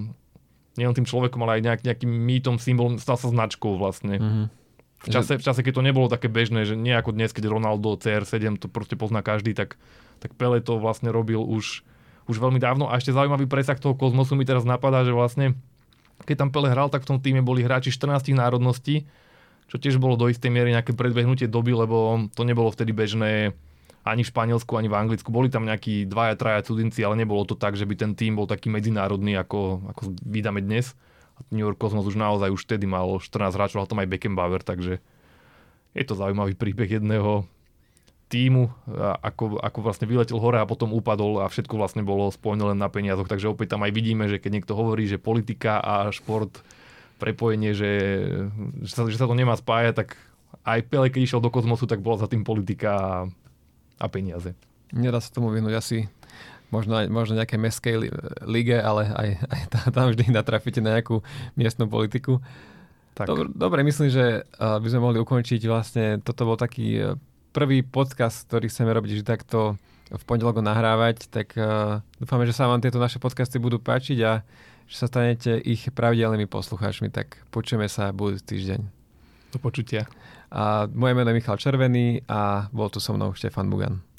[0.80, 4.16] nielen tým človekom, ale aj nejak, nejakým mýtom, symbolom, stal sa značkou vlastne.
[4.16, 4.46] Mm-hmm.
[5.02, 7.98] V čase, v čase, keď to nebolo také bežné, že nie ako dnes, keď Ronaldo
[7.98, 9.74] CR7 to proste pozná každý, tak,
[10.22, 11.82] tak Pele to vlastne robil už
[12.26, 12.86] už veľmi dávno.
[12.90, 15.58] A ešte zaujímavý presah toho kozmosu mi teraz napadá, že vlastne
[16.22, 19.04] keď tam Pele hral, tak v tom týme boli hráči 14 národností,
[19.66, 23.56] čo tiež bolo do istej miery nejaké predbehnutie doby, lebo to nebolo vtedy bežné
[24.02, 25.30] ani v Španielsku, ani v Anglicku.
[25.30, 28.50] Boli tam nejakí dvaja, traja cudzinci, ale nebolo to tak, že by ten tým bol
[28.50, 30.98] taký medzinárodný, ako, ako vydáme dnes.
[31.50, 35.02] New York Cosmos už naozaj už vtedy mal 14 hráčov, ale tam aj Beckenbauer, takže
[35.94, 37.46] je to zaujímavý príbeh jedného
[38.32, 38.72] týmu,
[39.20, 42.88] ako, ako vlastne vyletel hore a potom upadol a všetko vlastne bolo spojené len na
[42.88, 43.28] peniazoch.
[43.28, 46.64] Takže opäť tam aj vidíme, že keď niekto hovorí, že politika a šport
[47.20, 47.92] prepojenie, že,
[48.80, 50.08] že, sa, že sa to nemá spájať, tak
[50.64, 53.12] aj Pele, keď išiel do kozmosu, tak bola za tým politika a,
[54.00, 54.56] a peniaze.
[54.96, 55.98] Nedá sa tomu vyhnúť asi
[56.72, 58.08] možno, možno nejaké mestskej
[58.48, 59.60] lige, ale aj, aj
[59.92, 61.20] tam vždy natrafíte na nejakú
[61.54, 62.40] miestnu politiku.
[63.12, 63.28] Tak.
[63.28, 67.12] Dobre, dobre, myslím, že by sme mohli ukončiť vlastne, toto bol taký
[67.52, 69.76] prvý podcast, ktorý chceme robiť že takto
[70.12, 74.44] v pondelok nahrávať, tak uh, dúfame, že sa vám tieto naše podcasty budú páčiť a
[74.84, 78.80] že sa stanete ich pravidelnými poslucháčmi, tak počujeme sa budúci týždeň.
[79.52, 80.04] Do počutia.
[80.52, 84.11] A moje meno je Michal Červený a bol tu so mnou Štefan Bugan.